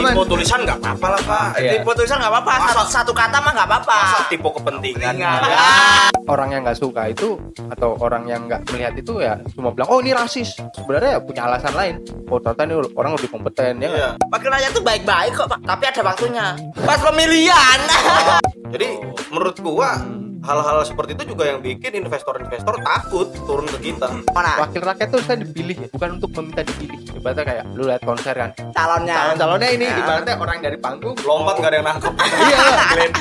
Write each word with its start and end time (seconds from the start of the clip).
Tipe 0.00 0.22
tulisan 0.26 0.60
nggak 0.68 0.78
apa-apa 0.80 1.06
lah 1.16 1.22
pak. 1.24 1.48
Iya. 1.56 1.70
Tipe 1.80 1.90
tulisan 1.96 2.16
nggak 2.20 2.32
apa-apa, 2.32 2.52
satu, 2.68 2.82
satu 2.92 3.12
kata 3.16 3.36
mah 3.40 3.52
nggak 3.56 3.68
apa-apa. 3.68 3.96
Masa 4.04 4.20
tipe 4.28 4.48
kepentingan. 4.52 5.14
orang 6.30 6.48
yang 6.54 6.62
nggak 6.62 6.78
suka 6.78 7.10
itu 7.10 7.34
atau 7.74 7.98
orang 7.98 8.22
yang 8.30 8.46
nggak 8.46 8.62
melihat 8.70 8.94
itu 8.94 9.18
ya 9.18 9.34
cuma 9.50 9.74
bilang 9.74 9.90
oh 9.90 9.98
ini 9.98 10.14
rasis 10.14 10.54
sebenarnya 10.78 11.18
ya 11.18 11.20
punya 11.26 11.42
alasan 11.50 11.74
lain 11.74 11.94
oh 12.30 12.38
ternyata 12.38 12.62
ini 12.70 12.74
orang 12.94 13.12
lebih 13.18 13.28
kompeten 13.34 13.82
ya? 13.82 13.88
Iya. 13.90 14.10
Wakil 14.30 14.50
rakyat 14.52 14.70
tuh 14.70 14.84
baik-baik 14.84 15.32
kok, 15.34 15.46
Pak. 15.50 15.58
Tapi 15.66 15.84
ada 15.90 16.02
waktunya. 16.06 16.46
Pas 16.86 17.00
pemilihan. 17.02 17.78
Jadi 18.74 18.88
menurut 19.34 19.56
gua 19.58 19.98
hal-hal 20.40 20.80
seperti 20.82 21.12
itu 21.14 21.24
juga 21.30 21.44
yang 21.46 21.60
bikin 21.60 22.00
investor-investor 22.00 22.74
takut 22.80 23.28
turun 23.44 23.66
ke 23.68 23.78
kita. 23.86 24.08
Mana? 24.30 24.52
wakil 24.58 24.82
rakyat 24.82 25.08
tuh 25.08 25.20
kan 25.22 25.36
dipilih 25.38 25.76
ya 25.76 25.88
bukan 25.90 26.08
untuk 26.16 26.30
meminta 26.34 26.62
dipilih 26.62 26.98
ibaratnya 27.12 27.44
kayak 27.44 27.64
lu 27.70 27.82
lihat 27.84 28.02
konser 28.02 28.34
kan 28.34 28.50
Calonnya. 28.72 29.14
calon-calonnya 29.14 29.70
ini 29.70 29.86
Ya. 29.86 29.96
ibaratnya 29.98 30.34
orang 30.36 30.58
dari 30.60 30.76
panggung 30.76 31.16
Lompat 31.20 31.54
nggak 31.56 31.70
ada 31.70 31.76
yang 31.76 31.86
nangkep. 31.86 32.12
iya 32.46 32.58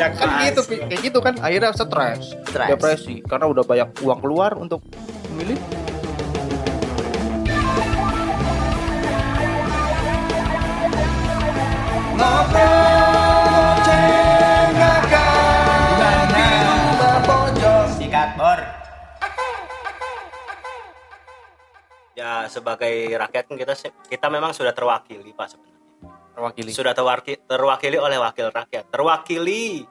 kan 0.09 0.29
gitu 0.41 0.61
Pi. 0.63 0.75
kayak 0.81 1.01
gitu 1.01 1.19
kan 1.19 1.33
akhirnya 1.39 1.69
stres 1.71 2.23
Stres. 2.45 2.69
depresi 2.69 3.15
karena 3.21 3.45
udah 3.47 3.63
banyak 3.63 3.87
uang 3.99 4.19
keluar 4.19 4.51
untuk 4.55 4.79
memilih 5.29 5.59
sebagai 22.49 22.91
rakyat 23.11 23.43
kan 23.45 23.55
kita 23.55 23.73
kita 24.03 24.27
memang 24.27 24.51
sudah 24.51 24.71
terwakili 24.71 25.31
pak 25.31 25.47
sebenarnya. 25.47 25.77
terwakili 26.31 26.69
Sudah 26.71 26.91
terwakili, 26.91 27.37
terwakili 27.41 27.97
oleh 27.97 28.15
wakil 28.15 28.47
rakyat. 28.47 28.87
Terwakili 28.87 29.83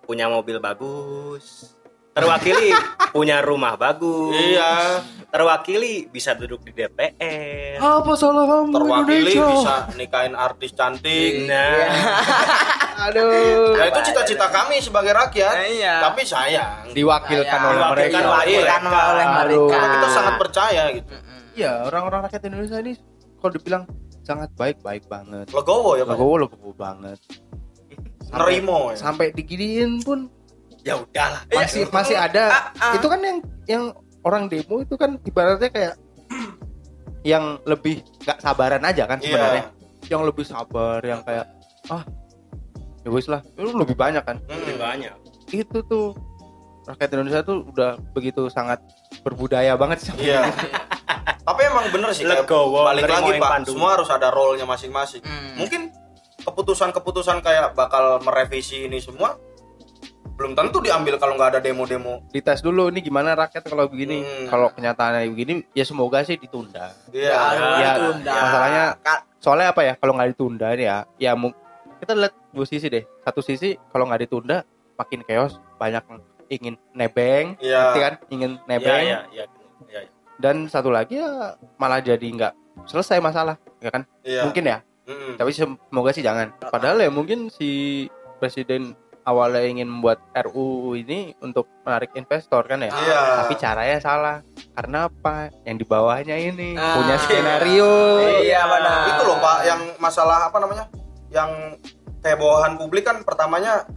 punya 0.00 0.26
mobil 0.26 0.58
bagus. 0.58 1.72
Terwakili 2.10 2.72
punya 3.14 3.38
rumah 3.40 3.76
bagus. 3.76 4.34
Iya. 4.34 4.98
Terwakili 5.26 6.08
bisa 6.08 6.32
duduk 6.32 6.60
di 6.60 6.72
DPR. 6.72 7.76
apa 7.76 8.12
salah 8.14 8.46
kamu 8.46 8.72
Terwakili 8.72 9.30
Indonesia? 9.30 9.46
bisa 9.52 9.74
nikahin 9.94 10.34
artis 10.34 10.72
cantik. 10.72 11.44
Nah, 11.44 11.86
aduh 13.06 13.76
Nah 13.76 13.84
itu 13.86 14.00
cita-cita 14.02 14.48
kami 14.48 14.80
sebagai 14.80 15.12
rakyat. 15.12 15.54
Iya. 15.68 15.94
Tapi 16.02 16.24
sayang. 16.24 16.88
diwakilkan 16.90 17.46
Saya- 17.52 17.68
oleh 17.68 17.84
mereka 17.90 18.16
Diwakilkan 18.16 18.24
oleh 18.24 18.46
Diwakilkan 18.48 18.82
oleh 18.88 18.96
Aduh. 19.22 19.36
mereka. 19.36 19.70
Karena 19.70 19.88
kita 19.92 20.08
sangat 20.10 20.34
percaya 20.40 20.82
gitu. 20.90 21.14
Iya, 21.56 21.88
orang-orang 21.88 22.28
rakyat 22.28 22.42
Indonesia 22.46 22.78
ini 22.78 22.92
kalau 23.40 23.52
dibilang 23.56 23.82
sangat 24.22 24.52
baik, 24.54 24.84
baik 24.84 25.08
banget. 25.08 25.48
Legowo 25.50 25.96
ya 25.96 26.04
pak. 26.04 26.12
Legowo 26.12 26.34
legowo 26.44 26.70
banget. 26.76 27.18
Nerimo 28.36 28.92
ya. 28.92 28.96
Sampai 29.00 29.32
diginiin 29.32 30.04
pun 30.04 30.28
ya 30.84 31.00
udahlah. 31.00 31.42
masih 31.48 31.88
masih 31.88 32.14
ada. 32.14 32.70
Ah, 32.76 32.92
ah. 32.92 32.94
Itu 33.00 33.08
kan 33.08 33.20
yang 33.24 33.38
yang 33.64 33.84
orang 34.20 34.52
demo 34.52 34.84
itu 34.84 34.94
kan 34.94 35.16
ibaratnya 35.24 35.70
kayak 35.72 35.94
yang 37.32 37.56
lebih 37.64 38.04
nggak 38.22 38.38
sabaran 38.38 38.82
aja 38.84 39.08
kan 39.08 39.18
sebenarnya. 39.18 39.64
Iya. 39.64 40.12
Yang 40.12 40.22
lebih 40.30 40.44
sabar, 40.46 41.00
yang 41.02 41.24
kayak 41.24 41.46
ah 41.88 42.04
ya 43.02 43.10
wis 43.10 43.26
lah, 43.26 43.40
itu 43.56 43.72
lebih 43.72 43.96
banyak 43.96 44.22
kan. 44.22 44.36
Lebih 44.44 44.76
Hmm. 44.76 44.84
banyak. 44.84 45.14
Itu 45.48 45.78
tuh 45.86 46.12
rakyat 46.86 47.10
Indonesia 47.16 47.40
tuh 47.42 47.64
udah 47.66 47.98
begitu 48.12 48.46
sangat 48.50 48.78
berbudaya 49.24 49.74
banget 49.74 50.04
sih. 50.04 50.12
Iya. 50.20 50.46
Tapi 51.26 51.60
emang 51.62 51.84
bener 51.90 52.10
sih 52.10 52.22
kayak 52.22 52.46
Legowo, 52.46 52.84
balik 52.84 53.02
lagi 53.04 53.30
pak. 53.36 53.50
pandu. 53.50 53.70
Semua 53.72 53.90
harus 53.94 54.08
ada 54.08 54.28
role-nya 54.30 54.62
masing-masing. 54.62 55.22
Hmm. 55.22 55.58
Mungkin 55.58 55.90
keputusan-keputusan 56.40 57.42
kayak 57.42 57.74
bakal 57.74 58.22
merevisi 58.22 58.86
ini 58.86 58.98
semua 58.98 59.34
belum 60.36 60.52
tentu 60.52 60.78
diambil 60.78 61.16
kalau 61.16 61.32
nggak 61.34 61.56
ada 61.56 61.60
demo-demo. 61.60 62.20
Dites 62.28 62.60
dulu 62.60 62.92
nih 62.92 63.00
gimana 63.00 63.32
rakyat 63.32 63.64
kalau 63.64 63.88
begini. 63.88 64.20
Hmm. 64.20 64.46
Kalau 64.46 64.68
kenyataannya 64.70 65.26
begini 65.26 65.64
ya 65.72 65.82
semoga 65.82 66.20
sih 66.22 66.36
ditunda. 66.36 66.92
Iya. 67.08 67.34
Ya, 67.80 67.90
ditunda. 67.96 68.32
masalahnya 68.36 68.84
Ka- 69.00 69.24
soalnya 69.40 69.72
apa 69.72 69.80
ya 69.82 69.94
kalau 69.96 70.12
nggak 70.12 70.30
ditunda 70.30 70.66
ini 70.72 70.84
ya 70.84 70.98
ya 71.16 71.32
kita 71.96 72.12
lihat 72.12 72.34
dua 72.52 72.66
sisi 72.68 72.86
deh 72.86 73.04
satu 73.22 73.40
sisi 73.40 73.72
kalau 73.88 74.04
nggak 74.04 74.28
ditunda 74.28 74.60
makin 74.94 75.24
chaos 75.24 75.56
banyak 75.74 76.04
ingin 76.46 76.74
nebeng 76.92 77.56
Iya. 77.56 77.80
ngerti 77.88 78.00
kan 78.00 78.14
ingin 78.28 78.50
Ya, 78.54 78.64
nebeng 78.68 79.02
ya, 79.02 79.18
ya, 79.32 79.44
ya, 79.88 80.00
ya. 80.04 80.10
Dan 80.36 80.66
satu 80.66 80.88
lagi 80.88 81.16
ya 81.16 81.54
malah 81.76 81.98
jadi 81.98 82.22
nggak 82.22 82.52
selesai 82.84 83.18
masalah 83.18 83.56
ya 83.78 83.88
kan 83.88 84.02
Iya. 84.20 84.42
mungkin 84.44 84.64
ya 84.66 84.78
Mm-mm. 85.06 85.34
tapi 85.36 85.50
semoga 85.50 86.10
sih 86.10 86.20
jangan 86.20 86.50
padahal 86.60 86.98
ya 86.98 87.08
mungkin 87.08 87.48
si 87.48 88.04
presiden 88.36 88.92
awalnya 89.22 89.64
ingin 89.64 89.88
membuat 89.88 90.22
RUU 90.34 90.94
ini 90.94 91.34
untuk 91.40 91.66
menarik 91.82 92.14
investor 92.14 92.62
kan 92.62 92.78
ya 92.78 92.90
Iya. 92.90 93.20
tapi 93.42 93.54
caranya 93.56 93.98
salah 93.98 94.36
karena 94.72 95.08
apa 95.08 95.48
yang 95.62 95.76
di 95.76 95.84
bawahnya 95.84 96.36
ini 96.36 96.76
Ah. 96.76 96.94
punya 96.96 97.16
skenario 97.18 97.90
Iya, 98.38 98.60
benar. 98.62 99.00
Itu 99.08 99.22
loh 99.24 99.38
Pak 99.38 99.58
yang 99.64 99.80
masalah 99.96 100.46
apa 100.46 100.60
namanya? 100.60 100.84
Yang 101.26 101.80
kehebohan 102.20 102.76
publik 102.76 103.02
kan 103.02 103.22
pertamanya 103.22 103.88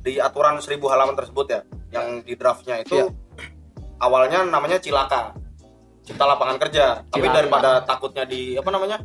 di 0.00 0.16
aturan 0.16 0.56
seribu 0.58 0.88
halaman 0.88 1.14
tersebut 1.14 1.46
ya, 1.46 1.60
yang 1.92 2.18
di 2.20 2.34
draftnya 2.34 2.80
itu 2.80 2.96
Iya. 2.96 3.06
awalnya 4.02 4.42
namanya 4.42 4.80
cilaka, 4.80 5.36
cipta 6.02 6.24
lapangan 6.24 6.56
kerja. 6.58 7.00
Tapi 7.04 7.22
Cilaka. 7.22 7.36
daripada 7.36 7.70
takutnya 7.82 8.24
di 8.24 8.54
apa 8.54 8.68
namanya? 8.68 8.98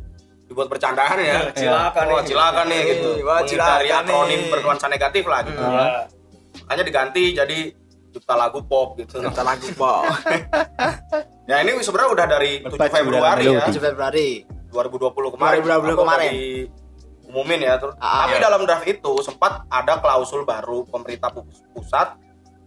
dibuat 0.44 0.64
bercandaan 0.66 1.20
ya. 1.20 1.52
Cilaka 1.52 2.00
Oh, 2.02 2.16
nih. 2.16 2.24
cilaka 2.24 2.62
nih 2.64 2.80
gitu. 2.88 3.08
Wah, 3.20 3.38
Menghindari 3.38 3.84
cilaka 3.84 4.00
akronim 4.00 4.40
bernuansa 4.48 4.86
negatif 4.88 5.24
lah 5.24 5.40
gitu. 5.44 5.60
Hmm. 5.60 5.76
Ya. 5.76 5.88
Makanya 6.58 6.84
diganti 6.84 7.24
jadi 7.32 7.58
cipta 8.10 8.34
lagu 8.34 8.58
pop 8.62 8.96
gitu. 8.96 9.20
Kita 9.20 9.42
lagu 9.42 9.68
po. 9.72 9.92
Ya 11.48 11.64
ini 11.64 11.80
sebenarnya 11.80 12.10
udah 12.12 12.26
dari 12.28 12.60
7 12.60 12.76
Lepas 12.76 12.92
Februari 12.92 13.44
ya. 13.46 13.64
melodi. 13.64 13.72
7 13.72 13.80
Februari. 13.82 14.28
2020 14.68 15.32
kemarin 15.32 15.58
2020 15.58 15.80
atau 15.88 15.96
kemarin. 15.98 16.32
umumin 17.24 17.60
ya 17.62 17.74
terus 17.76 17.96
Ah, 17.98 18.24
tapi 18.24 18.36
iya. 18.36 18.42
dalam 18.42 18.60
draft 18.62 18.84
itu 18.84 19.12
sempat 19.18 19.64
ada 19.66 19.96
klausul 19.96 20.44
baru 20.44 20.84
pemerintah 20.84 21.28
pu- 21.28 21.44
pusat 21.72 22.16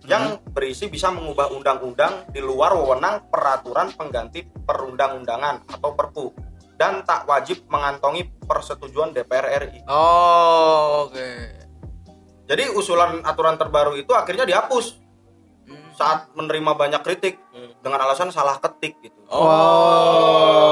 yang 0.10 0.42
berisi 0.50 0.90
bisa 0.90 1.14
mengubah 1.14 1.54
undang-undang 1.54 2.26
di 2.34 2.42
luar 2.42 2.74
wewenang 2.74 3.30
peraturan 3.30 3.94
pengganti 3.94 4.42
perundang-undangan 4.66 5.70
atau 5.70 5.94
perpu 5.94 6.34
dan 6.82 7.06
tak 7.06 7.30
wajib 7.30 7.70
mengantongi 7.70 8.26
persetujuan 8.42 9.14
DPR 9.14 9.70
RI. 9.70 9.86
Oh, 9.86 11.06
oke. 11.06 11.30
Jadi 12.50 12.74
usulan 12.74 13.22
aturan 13.22 13.56
terbaru 13.62 13.94
itu 13.96 14.12
akhirnya 14.18 14.50
dihapus 14.50 15.02
Hmm. 15.62 15.94
saat 15.94 16.28
menerima 16.34 16.74
banyak 16.74 17.00
kritik 17.06 17.38
dengan 17.80 18.02
alasan 18.02 18.34
salah 18.34 18.58
ketik 18.60 18.98
gitu. 19.00 19.16
Oh, 20.52 20.66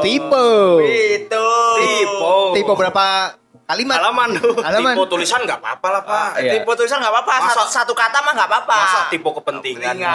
tipe. 0.00 0.48
Itu. 0.82 1.48
Tipe. 1.78 2.58
Tipe 2.58 2.72
berapa 2.72 3.36
kalimat? 3.68 3.96
Halaman 4.00 4.28
tuh. 4.34 4.56
Halaman. 4.58 4.92
Tipe 4.92 5.04
tulisan 5.06 5.40
nggak 5.42 5.60
apa-apa 5.60 5.86
lah 5.90 6.02
pak. 6.02 6.28
Iya. 6.40 6.52
Tipe 6.56 6.72
tulisan 6.72 6.98
nggak 6.98 7.12
apa-apa, 7.12 7.32
Masa- 7.38 7.52
satu, 7.54 7.70
satu 7.70 7.92
kata 7.92 8.18
mah 8.18 8.32
nggak 8.32 8.48
apa-apa. 8.48 8.76
Masa 8.80 9.00
tipe 9.08 9.28
kepentingan. 9.30 9.94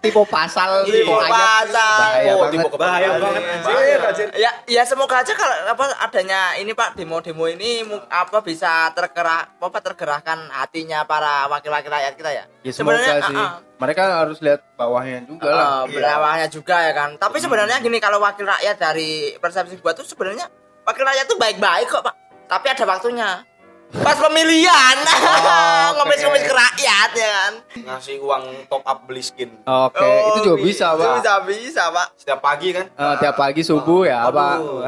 Tipe 0.00 0.16
pasal, 0.24 0.80
Tipe 0.82 1.04
tipe 1.04 1.12
ayat. 1.12 1.28
pasal. 1.28 2.00
Bahaya 2.00 2.32
Oh, 2.32 2.38
banget. 2.40 2.52
tipe 2.56 2.68
Bahaya 2.72 3.06
kepentingan. 3.10 3.20
banget, 3.20 3.60
Bahaya. 3.60 3.96
anjir. 4.02 4.28
ya 4.34 4.50
ya 4.66 4.82
semoga 4.82 5.20
aja 5.20 5.32
kalau 5.34 5.52
apa 5.68 5.84
adanya 6.00 6.40
ini 6.56 6.72
Pak 6.72 6.96
demo-demo 6.96 7.44
ini 7.46 7.84
apa 8.08 8.40
bisa 8.40 8.88
tergerak 8.90 9.60
apa 9.60 9.78
tergerakkan 9.78 10.48
hatinya 10.50 11.04
para 11.04 11.44
wakil-wakil 11.46 11.90
rakyat 11.90 12.14
kita 12.16 12.30
ya. 12.32 12.44
Ya 12.60 12.72
semoga 12.72 12.96
Sebenarnya, 12.96 13.12
sih. 13.22 13.36
ah, 13.36 13.44
ah. 13.44 13.52
Mereka 13.76 14.02
harus 14.18 14.38
lihat 14.40 14.60
bawahnya 14.72 15.20
juga 15.22 15.48
lah. 15.48 15.68
Eh, 15.86 16.00
bawahnya 16.00 16.46
juga 16.48 16.76
ya 16.80 16.92
kan. 16.92 17.10
Tapi 17.16 17.36
sebenarnya 17.38 17.76
gini 17.78 17.96
kalau 17.96 18.20
wakil 18.20 18.44
rakyat 18.46 18.76
dari 18.76 19.10
persepsi 19.36 19.76
gua 19.78 19.92
tuh 19.92 20.04
sebenarnya 20.04 20.48
wakil 20.90 21.04
rakyat 21.04 21.24
tuh 21.24 21.38
baik-baik 21.38 21.86
kok, 21.86 22.02
Pak. 22.02 22.14
Tapi 22.46 22.66
ada 22.68 22.84
waktunya. 22.84 23.30
Pas 23.90 24.14
pemilihan 24.14 24.96
oke. 25.02 25.58
ngemis-ngemis 25.96 26.44
ke 26.44 26.54
rakyat 26.54 27.10
ya 27.12 27.26
kan. 27.28 27.52
ngasih 27.74 28.22
uang 28.22 28.42
top 28.66 28.86
up 28.86 29.02
beli 29.02 29.18
skin 29.18 29.50
Oke, 29.60 29.98
Oh, 29.98 30.30
itu 30.30 30.46
juga 30.46 30.56
bi- 30.56 30.64
bisa, 30.64 30.86
itu 30.88 31.02
Pak. 31.02 31.14
Bisa 31.18 31.34
bisa, 31.42 31.82
Pak. 31.90 32.06
setiap 32.14 32.38
pagi 32.38 32.70
kan 32.70 32.86
Eh, 32.86 33.14
tiap 33.18 33.34
pagi 33.34 33.62
subuh 33.62 34.06
ya, 34.06 34.30
Pak. 34.30 34.56
Aduh. 34.56 34.86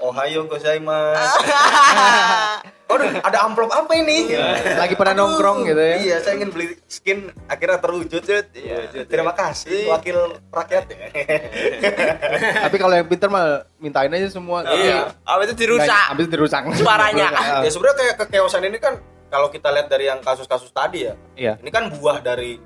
Ohayo 0.00 0.48
gozaimasu 0.48 1.36
Aduh, 2.90 3.10
ada 3.22 3.38
amplop 3.46 3.70
apa 3.70 3.92
ini? 3.94 4.34
Lagi 4.74 4.94
pada 4.98 5.14
nongkrong 5.14 5.62
gitu 5.64 5.78
ya. 5.78 5.96
Iya, 6.02 6.16
saya 6.20 6.34
ingin 6.42 6.50
beli 6.50 6.74
skin 6.90 7.30
akhirnya 7.46 7.78
terwujud. 7.78 8.22
Iya, 8.50 9.06
terima 9.06 9.30
kasih 9.32 9.86
wakil 9.88 10.18
rakyat. 10.50 10.84
Tapi 12.66 12.76
kalau 12.76 12.94
yang 12.94 13.06
pinter 13.06 13.28
mah 13.30 13.64
mintain 13.78 14.10
aja 14.10 14.28
semua. 14.28 14.66
Iya. 14.66 15.14
Apa 15.22 15.46
itu 15.46 15.54
dirusak? 15.54 16.04
Habis 16.14 16.26
dirusak. 16.28 16.62
Suaranya. 16.76 17.28
Ya 17.60 17.68
sebenarnya 17.68 17.96
kayak 17.98 18.16
kekeosan 18.24 18.64
ini 18.64 18.78
kan 18.80 18.96
kalau 19.28 19.52
kita 19.52 19.68
lihat 19.70 19.86
dari 19.86 20.08
yang 20.08 20.18
kasus-kasus 20.24 20.72
tadi 20.72 21.06
ya, 21.06 21.14
Iya. 21.36 21.54
ini 21.60 21.70
kan 21.70 21.92
buah 21.92 22.18
dari 22.18 22.56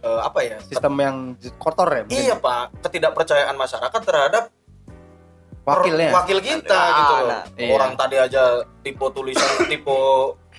eh, 0.00 0.20
apa 0.20 0.40
ya? 0.40 0.56
sistem 0.64 0.94
yang 1.00 1.16
kotor 1.58 1.88
ya 1.90 2.02
mungkin? 2.06 2.16
Iya 2.16 2.34
pak, 2.38 2.80
ketidakpercayaan 2.86 3.56
masyarakat 3.56 4.00
terhadap 4.04 4.44
wakilnya 5.64 6.08
wakil 6.12 6.38
kita 6.38 6.70
Ada. 6.70 6.94
gitu 6.94 7.12
loh. 7.16 7.42
Iya. 7.56 7.70
Orang 7.70 7.92
tadi 7.94 8.16
aja 8.16 8.42
tipe 8.80 9.06
tulisan, 9.10 9.48
tipe 9.72 9.96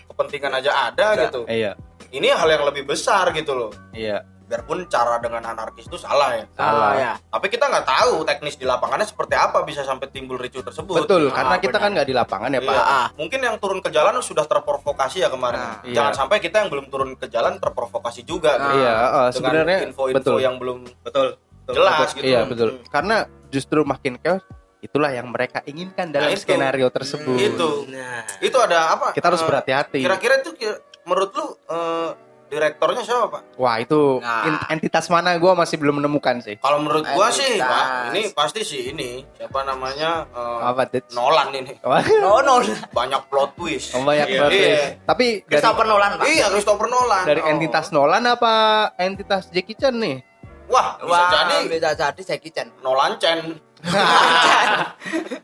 kepentingan 0.07 0.53
aja 0.55 0.71
ada 0.89 1.05
Ada. 1.11 1.23
gitu. 1.23 1.41
iya 1.47 1.73
Ini 2.07 2.31
hal 2.31 2.47
yang 2.49 2.63
lebih 2.63 2.85
besar 2.85 3.29
gitu 3.31 3.53
loh. 3.53 3.71
iya 3.91 4.23
Biarpun 4.45 4.85
cara 4.85 5.17
dengan 5.17 5.41
anarkis 5.43 5.85
itu 5.85 5.97
salah 5.97 6.29
ya. 6.31 6.45
Salah. 6.53 6.93
Oh, 6.93 6.93
ya. 6.95 7.13
Tapi 7.17 7.49
kita 7.49 7.65
nggak 7.65 7.81
tahu 7.83 8.21
teknis 8.23 8.53
di 8.53 8.63
lapangannya 8.63 9.01
seperti 9.03 9.33
apa 9.33 9.61
bisa 9.61 9.81
sampai 9.81 10.05
timbul 10.07 10.37
ricu 10.37 10.61
tersebut. 10.61 11.01
betul 11.01 11.27
Ah, 11.27 11.33
karena 11.33 11.55
kita 11.57 11.69
benar. 11.71 11.81
kan 11.81 11.89
nggak 11.91 12.07
di 12.07 12.15
lapangan 12.15 12.49
ya 12.51 12.61
Iya. 12.61 12.69
pak 12.69 12.77
Ah. 12.79 13.07
Mungkin 13.15 13.39
yang 13.41 13.55
turun 13.57 13.81
ke 13.81 13.89
jalan 13.89 14.13
sudah 14.21 14.45
terprovokasi 14.45 15.17
ya 15.19 15.29
kemarin. 15.29 15.57
Nah, 15.57 15.75
iya. 15.81 15.95
Jangan 15.97 16.13
sampai 16.15 16.37
kita 16.39 16.61
yang 16.61 16.69
belum 16.69 16.85
turun 16.87 17.11
ke 17.15 17.25
jalan 17.27 17.57
terprovokasi 17.57 18.21
juga. 18.21 18.53
Nah, 18.55 18.69
gitu. 18.69 18.77
iya 18.77 18.93
Dengan 18.93 19.33
sebenarnya 19.33 19.77
info-info 19.83 20.17
betul 20.21 20.37
yang 20.37 20.55
belum 20.55 20.77
betul 21.01 21.25
betul. 21.59 21.73
jelas 21.75 22.07
gitu. 22.11 22.23
iya 22.23 22.39
betul 22.43 22.69
Hmm. 22.71 22.85
karena 22.87 23.17
justru 23.49 23.81
makin 23.81 24.13
chaos 24.19 24.45
itulah 24.77 25.09
yang 25.09 25.27
mereka 25.27 25.63
inginkan 25.63 26.09
dalam 26.09 26.27
Nah, 26.27 26.33
itu. 26.33 26.43
skenario 26.43 26.87
tersebut 26.89 27.37
Itu. 27.37 27.87
nah 27.87 28.21
Itu 28.39 28.57
ada 28.57 28.91
apa? 28.91 29.07
kita 29.11 29.27
harus 29.27 29.39
Eh, 29.39 29.47
berhati-hati 29.47 29.99
Kira-kira 29.99 30.39
itu 30.39 30.51
kira- 30.53 30.77
menurut 31.03 31.31
lu 31.31 31.45
eh, 31.65 32.09
direktornya 32.45 33.01
siapa 33.01 33.25
pak? 33.27 33.41
wah 33.55 33.75
itu 33.75 34.21
Nah. 34.21 34.69
entitas 34.69 35.07
mana 35.07 35.33
gua 35.35 35.55
masih 35.55 35.75
belum 35.75 35.97
menemukan 35.97 36.37
sih 36.39 36.55
Kalau 36.55 36.77
menurut 36.77 37.01
gua 37.07 37.27
sih 37.29 37.57
Entitas. 37.57 37.65
pak, 37.67 37.85
ini 38.07 38.21
pasti 38.31 38.61
sih 38.61 38.81
ini 38.87 39.25
siapa 39.33 39.65
namanya 39.65 40.29
eh, 40.29 40.59
apa 40.63 40.85
Nolan 41.11 41.49
ini 41.51 41.73
Wah, 41.81 42.05
No, 42.21 42.39
no. 42.39 42.61
banyak 42.91 43.21
plot 43.25 43.57
twist. 43.57 43.91
oh, 43.91 44.03
banyak 44.03 44.27
Iya. 44.27 44.39
banget 44.39 44.53
Iya. 44.55 44.77
tapi 45.03 45.25
dari, 45.39 45.49
Christopher 45.49 45.85
Nolan, 45.85 46.11
Pak. 46.15 46.25
Iya 46.27 46.45
Christopher 46.47 46.87
Nolan. 46.87 47.23
dari 47.25 47.41
Oh. 47.41 47.49
entitas 47.49 47.85
Nolan 47.89 48.23
apa 48.23 48.53
entitas 48.95 49.49
Jackie 49.49 49.73
Chan 49.73 49.95
nih 49.95 50.21
Wah 50.65 50.97
bisa 50.97 51.07
Wah, 51.07 51.29
jadi 51.31 51.55
bisa 51.67 51.89
jadi 51.93 52.21
Jackie 52.25 52.49
Chan. 52.49 52.67
Nolan 52.81 53.15
Chen 53.17 53.39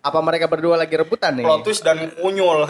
apa 0.01 0.19
mereka 0.19 0.49
berdua 0.49 0.73
lagi 0.73 0.97
rebutan 0.97 1.37
nih 1.37 1.45
twist 1.61 1.85
dan 1.85 2.09
unyul. 2.19 2.65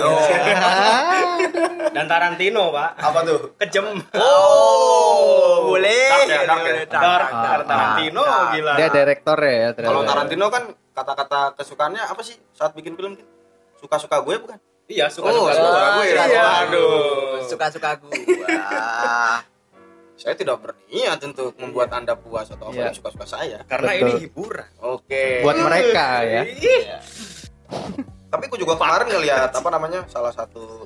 dan 1.95 2.05
Tarantino 2.07 2.71
pak 2.71 2.99
Apa 2.99 3.19
tuh? 3.23 3.39
kejem 3.55 3.87
Oh, 4.15 5.71
boleh. 5.71 6.11
Dark 6.11 6.27
ya, 6.27 6.41
dark 6.43 6.61
ya. 6.61 6.73
Dark, 6.75 6.91
Dark, 6.91 6.91
dark, 6.91 7.31
Dark, 7.31 7.63
Tarantino 7.65 8.21
dark. 8.21 8.49
gila 8.51 8.73
dia 8.75 8.87
direktor 8.89 9.37
ya 9.39 9.67
ternyata. 9.71 9.87
Kalau 9.87 10.01
Tarantino 10.03 10.45
kan 10.51 10.63
kata-kata 10.91 11.39
kesukaannya 11.55 12.03
apa 12.03 12.21
sih 12.21 12.35
saat 12.51 12.75
bikin 12.75 12.99
film? 12.99 13.15
Suka-suka 13.79 14.19
gue 14.21 14.35
bukan? 14.37 14.59
iya 14.91 15.07
suka 15.07 15.31
Oh, 15.31 15.47
suka 15.47 15.55
suka 15.55 15.87
gue 15.95 16.05
ya. 16.05 16.23
Iya. 16.27 16.43
Aduh. 16.67 17.39
Suka-suka 17.47 17.89
gua. 17.95 18.19
Saya 20.21 20.37
tidak 20.37 20.61
berniat 20.61 21.17
untuk 21.19 21.57
membuat 21.57 21.89
Anda 21.91 22.13
puas 22.13 22.45
atau 22.47 22.69
apa 22.69 22.77
Iya. 22.77 22.85
yang 22.85 22.93
suka-suka 22.93 23.25
saya. 23.25 23.65
karena 23.65 23.89
Betul. 23.91 24.01
ini 24.03 24.13
hiburan 24.21 24.69
Oke. 24.79 25.41
buat 25.41 25.57
mereka 25.57 26.05
ya 26.21 26.41
Tapi 28.29 28.43
aku 28.45 28.55
juga 28.55 28.77
kemarin 28.77 29.07
ngeliat 29.09 29.49
apa 29.49 29.69
namanya 29.69 30.05
salah 30.05 30.29
satu 30.29 30.85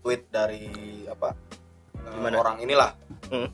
tweet 0.00 0.26
dari 0.26 0.72
apa 1.04 1.36
eh, 1.94 2.10
Gimana? 2.10 2.36
orang 2.38 2.56
inilah 2.58 2.90
Hmm. 3.28 3.48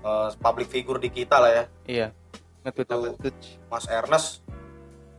eh, 0.00 0.28
public 0.34 0.66
figure 0.66 0.96
di 0.96 1.10
kita 1.10 1.36
lah 1.36 1.52
ya 1.52 1.64
iya 1.86 2.08
nge-tweet 2.62 2.88
Itu. 2.88 2.96
apa 2.96 3.28
Mas 3.68 3.86
Ernest 3.86 4.28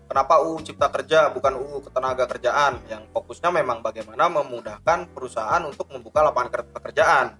kenapa 0.05 0.41
UU 0.41 0.59
Cipta 0.61 0.89
Kerja 0.89 1.29
bukan 1.29 1.55
UU 1.55 1.77
Ketenaga 1.83 2.25
Kerjaan 2.27 2.81
yang 2.85 3.05
fokusnya 3.07 3.53
memang 3.53 3.79
bagaimana 3.79 4.27
memudahkan 4.27 5.07
perusahaan 5.09 5.61
untuk 5.61 5.87
membuka 5.87 6.19
lapangan 6.21 6.49
ker- 6.51 6.69
pekerjaan. 6.73 7.37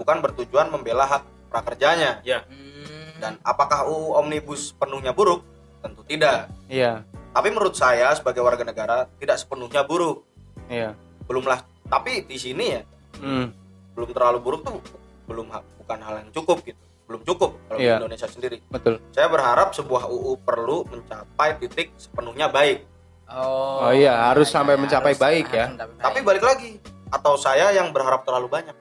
Bukan 0.00 0.24
bertujuan 0.24 0.72
membela 0.72 1.04
hak 1.04 1.22
prakerjanya. 1.52 2.24
Hmm. 2.24 3.20
dan 3.20 3.36
apakah 3.44 3.84
UU 3.84 4.16
Omnibus 4.16 4.72
penuhnya 4.72 5.12
buruk? 5.12 5.44
Tentu 5.84 6.00
tidak. 6.08 6.48
Iya. 6.72 7.04
Tapi 7.36 7.52
menurut 7.52 7.76
saya 7.76 8.16
sebagai 8.16 8.40
warga 8.40 8.64
negara 8.64 9.04
tidak 9.20 9.36
sepenuhnya 9.36 9.84
buruk. 9.84 10.24
Iya. 10.72 10.96
Belumlah 11.28 11.60
tapi 11.84 12.24
di 12.24 12.40
sini 12.40 12.80
ya 12.80 12.82
hmm. 13.20 13.46
belum 13.92 14.10
terlalu 14.16 14.38
buruk 14.40 14.60
tuh 14.64 14.80
belum 15.28 15.52
bukan 15.52 15.98
hal 16.00 16.24
yang 16.24 16.30
cukup 16.32 16.64
gitu. 16.64 16.80
Belum 17.04 17.20
cukup 17.26 17.60
kalau 17.68 17.76
Iya. 17.76 18.00
di 18.00 18.08
Indonesia 18.08 18.28
sendiri. 18.30 18.56
Betul. 18.72 19.04
Saya 19.12 19.28
berharap 19.28 19.76
sebuah 19.76 20.08
UU 20.08 20.40
perlu 20.40 20.88
mencapai 20.88 21.60
titik 21.60 21.92
sepenuhnya 22.00 22.48
baik. 22.48 22.88
Oh, 23.30 23.84
Oh 23.84 23.92
iya, 23.94 24.32
harus 24.32 24.48
iya, 24.48 24.54
sampai 24.58 24.74
iya, 24.74 24.82
mencapai 24.82 25.12
harus- 25.12 25.22
baik 25.22 25.46
ya. 25.52 25.66
harus 25.70 25.76
baik. 25.76 26.02
tapi 26.02 26.18
balik 26.24 26.44
lagi 26.46 26.70
atau 27.10 27.34
saya 27.36 27.68
yang 27.74 27.90
berharap 27.92 28.22
terlalu 28.24 28.48
banyak 28.48 28.74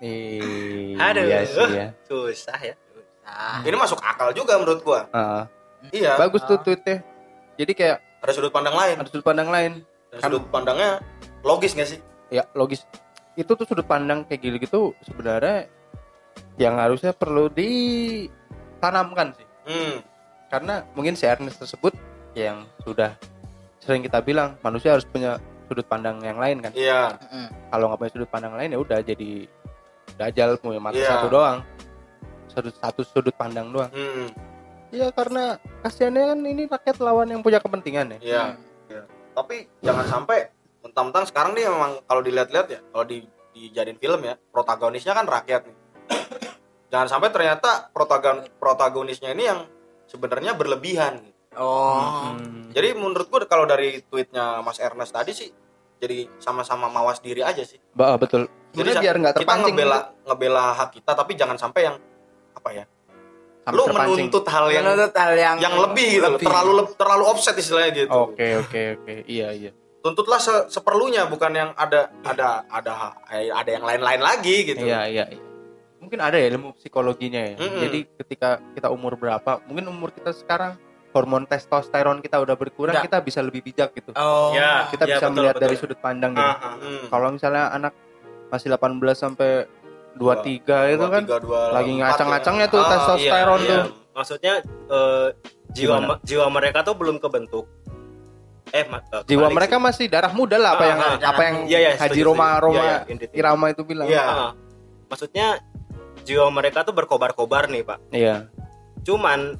iya 0.00 0.96
aduh. 1.00 1.24
sih 1.44 1.68
ya. 1.72 1.86
Susah 2.04 2.58
ya. 2.60 2.74
Nah, 3.24 3.64
ini 3.64 3.76
masuk 3.76 3.98
akal 4.00 4.30
juga 4.36 4.60
menurut 4.60 4.80
gua. 4.84 5.08
Ah, 5.10 5.48
iya. 5.90 6.16
Bagus 6.16 6.44
tuh 6.44 6.56
Ah. 6.56 6.62
tweetnya. 6.62 7.00
Jadi 7.56 7.72
kayak 7.72 7.98
ada 8.20 8.32
sudut 8.32 8.52
pandang 8.52 8.76
lain. 8.76 8.96
Ada 9.00 9.08
sudut 9.08 9.24
pandang 9.24 9.48
lain. 9.48 9.72
Dan 10.12 10.18
Kan- 10.20 10.30
sudut 10.30 10.44
pandangnya 10.48 10.90
logis 11.40 11.72
nggak 11.72 11.88
sih? 11.88 11.98
Ya 12.28 12.44
logis. 12.52 12.84
Itu 13.34 13.56
tuh 13.56 13.64
sudut 13.64 13.84
pandang 13.84 14.24
kayak 14.24 14.40
gitu 14.40 14.56
gitu 14.60 14.80
sebenarnya 15.02 15.66
yang 16.56 16.78
harusnya 16.78 17.10
perlu 17.10 17.48
ditanamkan 17.48 19.32
sih. 19.34 19.46
Hmm. 19.64 20.04
karena 20.44 20.84
mungkin 20.94 21.18
si 21.18 21.26
Ernest 21.26 21.58
tersebut 21.58 21.96
yang 22.36 22.62
sudah 22.86 23.16
sering 23.82 24.06
kita 24.06 24.22
bilang 24.22 24.54
manusia 24.62 24.94
harus 24.94 25.02
punya 25.02 25.40
sudut 25.74 25.86
pandang 25.90 26.22
yang 26.22 26.38
lain 26.38 26.62
kan 26.62 26.72
iya 26.78 27.18
kalau 27.74 27.90
nggak 27.90 27.98
punya 27.98 28.12
sudut 28.14 28.30
pandang 28.30 28.54
lain 28.54 28.70
ya 28.70 28.78
udah 28.78 28.98
jadi 29.02 29.30
dajal 30.14 30.54
punya 30.62 30.78
mata 30.78 30.94
Iya. 30.94 31.10
satu 31.18 31.26
doang 31.26 31.58
satu 32.46 32.70
satu 32.70 33.00
sudut 33.02 33.34
pandang 33.34 33.74
doang 33.74 33.90
hmm. 33.90 34.30
ya 34.94 35.10
karena 35.10 35.58
kasihannya 35.82 36.22
kan 36.30 36.38
ini 36.46 36.62
rakyat 36.70 36.96
lawan 37.02 37.34
yang 37.34 37.42
punya 37.42 37.58
kepentingan 37.58 38.14
ya 38.14 38.18
iya 38.22 38.44
tapi 39.34 39.66
jangan 39.82 40.06
sampai 40.06 40.46
mentang-mentang 40.86 41.26
sekarang 41.26 41.58
nih 41.58 41.66
memang 41.66 41.98
kalau 42.06 42.22
dilihat-lihat 42.22 42.66
ya 42.70 42.80
kalau 42.94 43.02
di 43.02 43.26
dijadiin 43.54 43.98
film 43.98 44.22
ya 44.22 44.38
protagonisnya 44.54 45.14
kan 45.14 45.26
rakyat 45.26 45.66
nih 45.66 45.76
jangan 46.94 47.08
sampai 47.10 47.34
ternyata 47.34 47.90
protagon 47.90 48.46
protagonisnya 48.62 49.34
ini 49.34 49.44
yang 49.50 49.66
sebenarnya 50.06 50.54
berlebihan 50.54 51.18
gitu. 51.26 51.34
Oh. 51.58 52.34
Hmm. 52.34 52.70
jadi 52.70 52.94
menurut 52.94 53.26
gua 53.26 53.42
kalau 53.46 53.66
dari 53.66 54.02
tweetnya 54.06 54.62
Mas 54.62 54.78
Ernest 54.78 55.14
tadi 55.14 55.34
sih 55.34 55.50
jadi 56.04 56.18
sama-sama 56.36 56.86
mawas 56.86 57.18
diri 57.18 57.40
aja 57.40 57.60
sih 57.60 57.80
Bah, 57.90 58.14
betul 58.14 58.44
jadi 58.70 58.90
jadi 58.90 59.00
biar 59.00 59.14
nggak 59.18 59.34
kita 59.34 59.42
terpancing 59.42 59.74
ngebela 59.74 59.98
ngebela 60.22 60.64
hak 60.74 60.88
kita 60.92 61.10
tapi 61.12 61.32
jangan 61.34 61.56
sampai 61.56 61.80
yang 61.84 61.96
apa 62.52 62.70
ya 62.70 62.84
sampai 63.60 63.72
lu 63.72 63.82
terpancing. 63.82 64.08
menuntut 64.28 64.44
hal 64.46 64.66
yang 64.68 64.84
Menuntut 64.84 65.14
hal 65.14 65.32
yang 65.34 65.56
yang 65.58 65.74
lebih 65.80 66.08
gitu 66.10 66.20
loh. 66.20 66.30
lebih. 66.34 66.46
terlalu 66.46 66.72
terlalu 66.94 67.24
offset 67.24 67.54
istilahnya 67.54 67.90
gitu 67.96 68.12
oke 68.12 68.46
oke 68.60 68.80
oke 68.94 69.14
iya 69.24 69.48
iya 69.50 69.70
tuntutlah 69.98 70.36
se- 70.36 70.68
seperlunya 70.68 71.24
bukan 71.24 71.48
yang 71.50 71.70
ada 71.74 72.12
ada 72.20 72.68
ada 72.68 72.92
ada 73.24 73.70
yang 73.70 73.80
lain-lain 73.82 74.20
lagi 74.20 74.56
gitu 74.66 74.84
Iya, 74.84 75.08
iya, 75.08 75.24
iya. 75.26 75.42
Mungkin 75.96 76.20
ada 76.20 76.36
ya 76.36 76.52
ilmu 76.52 76.76
psikologinya 76.76 77.40
ya. 77.40 77.56
Mm-mm. 77.56 77.80
Jadi 77.80 77.98
ketika 78.14 78.60
kita 78.76 78.92
umur 78.92 79.16
berapa, 79.16 79.64
mungkin 79.64 79.88
umur 79.88 80.12
kita 80.12 80.36
sekarang 80.36 80.76
hormon 81.14 81.46
testosteron 81.46 82.18
kita 82.18 82.36
udah 82.36 82.52
berkurang, 82.52 82.92
Udah. 82.92 83.04
kita 83.06 83.22
bisa 83.22 83.38
lebih 83.38 83.62
bijak 83.62 83.94
gitu. 83.94 84.10
Oh. 84.12 84.50
Ya. 84.50 84.90
Kita 84.90 85.06
Iya, 85.06 85.16
bisa 85.16 85.24
betul, 85.24 85.34
melihat 85.36 85.54
betul. 85.54 85.64
dari 85.64 85.76
sudut 85.78 85.98
pandang 85.98 86.32
gitu. 86.32 86.42
Ah, 86.44 86.58
ah. 86.58 86.74
Hmm. 86.76 87.04
Kalau 87.06 87.28
misalnya 87.30 87.64
anak 87.70 87.92
masih 88.46 88.68
18 88.68 88.98
sampai 89.14 89.50
23 90.12 90.90
itu 90.90 91.04
kan 91.04 91.22
Dua, 91.22 91.30
tiga, 91.32 91.38
dua, 91.40 91.60
lagi 91.70 91.90
empat 91.92 92.02
ngacang-ngacangnya 92.04 92.66
ya. 92.66 92.70
tuh 92.70 92.80
Ah, 92.80 92.88
testosteron 92.88 93.58
Iya, 93.58 93.66
tuh. 93.66 93.74
iya. 93.76 93.84
maksudnya 94.12 94.54
eh, 94.88 95.28
jiwa 95.72 95.96
Gimana? 95.96 96.06
me- 96.08 96.20
jiwa 96.22 96.46
mereka 96.48 96.78
tuh 96.82 96.94
belum 96.94 97.16
kebentuk 97.18 97.66
eh 98.70 98.84
ma- 98.84 99.02
eh, 99.04 99.22
Jiwa 99.24 99.46
mereka 99.48 99.76
sih. 99.76 99.82
masih 99.82 100.06
darah 100.06 100.30
muda 100.30 100.54
lah 100.54 100.70
apa 100.72 100.82
Ah, 100.82 100.88
yang 100.88 101.00
ah, 101.00 101.14
apa 101.24 101.42
yang 101.42 101.56
Iya, 101.64 101.78
iya, 101.80 101.90
Haji 101.94 102.10
setuju, 102.14 102.22
Roma. 102.24 102.48
Roma 102.58 102.74
Iya, 102.74 102.82
iya, 102.84 102.98
indeed. 103.08 103.30
Irama 103.32 103.66
itu 103.68 103.82
bilang. 103.82 104.06
Iya. 104.06 104.22
Ah, 104.22 104.50
maksudnya 105.04 105.46
jiwa 106.22 106.46
mereka 106.48 106.82
tuh 106.82 106.90
berkobar-kobar 106.92 107.66
nih 107.66 107.82
pak 107.82 107.98
Iya. 108.08 108.46
cuman 109.02 109.58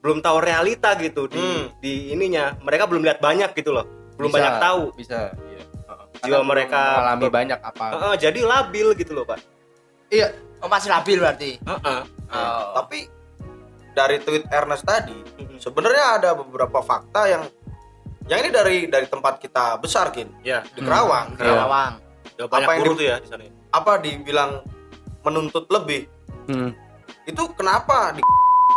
belum 0.00 0.18
tahu 0.18 0.36
realita 0.38 0.96
gitu 0.96 1.26
di 1.26 1.36
Hmm. 1.36 1.64
di 1.78 2.10
ininya 2.10 2.56
mereka 2.58 2.84
belum 2.84 3.00
lihat 3.00 3.18
banyak 3.18 3.52
gitu 3.52 3.70
loh 3.70 3.84
belum 4.16 4.28
Bisa, 4.28 4.36
banyak 4.36 4.54
tahu 4.58 4.82
Bisa. 4.94 5.20
Iya. 5.34 5.62
jiwa 6.20 6.36
Karena 6.36 6.44
mereka 6.44 6.82
ber- 7.16 7.32
banyak 7.32 7.58
apa. 7.58 7.86
Heeh, 7.90 8.14
jadi 8.20 8.40
labil 8.42 8.86
gitu 8.94 9.12
loh 9.12 9.24
pak 9.24 9.40
Iya. 10.08 10.26
Oh, 10.58 10.68
masih 10.68 10.90
labil 10.90 11.16
berarti. 11.16 11.56
Heeh. 11.56 12.00
Oh. 12.28 12.72
tapi 12.76 13.08
dari 13.90 14.16
tweet 14.18 14.46
Ernest 14.48 14.84
tadi 14.84 15.16
Mhm. 15.36 15.58
sebenarnya 15.58 16.04
ada 16.16 16.30
beberapa 16.34 16.78
fakta 16.80 17.26
yang 17.26 17.42
yang 18.24 18.38
ini 18.38 18.50
dari 18.50 18.76
dari 18.86 19.04
tempat 19.04 19.36
kita 19.36 19.74
besar 19.76 20.08
kin 20.10 20.30
ya 20.40 20.62
di 20.64 20.78
Kerawang 20.78 21.34
Iya. 21.34 21.38
Kerawang. 21.38 21.92
banyak 22.40 22.48
Apa 22.58 22.70
yang 22.70 22.80
guru 22.80 22.92
di- 22.92 22.96
tuh 22.96 23.06
ya 23.06 23.16
di 23.18 23.26
sana 23.26 23.44
apa 23.70 23.92
dibilang 23.96 24.50
menuntut 25.20 25.68
lebih 25.68 26.08
Hmm. 26.46 26.70
itu 27.22 27.42
kenapa 27.52 28.12
di 28.12 28.22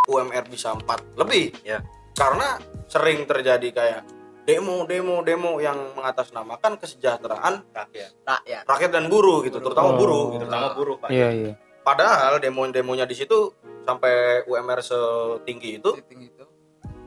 UMR 0.05 0.45
bisa 0.45 0.75
4 0.75 1.15
lebih 1.15 1.55
Ya. 1.63 1.79
karena 2.13 2.59
sering 2.85 3.23
terjadi 3.23 3.67
kayak 3.69 4.01
demo 4.43 4.83
demo 4.83 5.23
demo 5.23 5.57
yang 5.57 5.95
mengatasnamakan 5.95 6.75
kesejahteraan 6.75 7.63
rakyat 7.71 8.11
Rakyat. 8.21 8.63
rakyat 8.65 8.91
dan 8.91 9.05
buruh 9.07 9.39
gitu 9.41 9.57
terutama 9.57 9.89
Oh. 9.89 9.97
buruh 9.97 10.23
gitu 10.31 10.43
terutama 10.43 10.67
buruh 10.75 10.95
pak 10.97 11.09
Iya, 11.09 11.29
iya. 11.31 11.53
padahal 11.79 12.37
demo-demonya 12.37 13.03
di 13.03 13.15
situ 13.15 13.55
sampai 13.81 14.43
UMR 14.45 14.79
setinggi 14.79 15.79
itu 15.79 15.89
Titik 15.95 16.19
itu. 16.25 16.45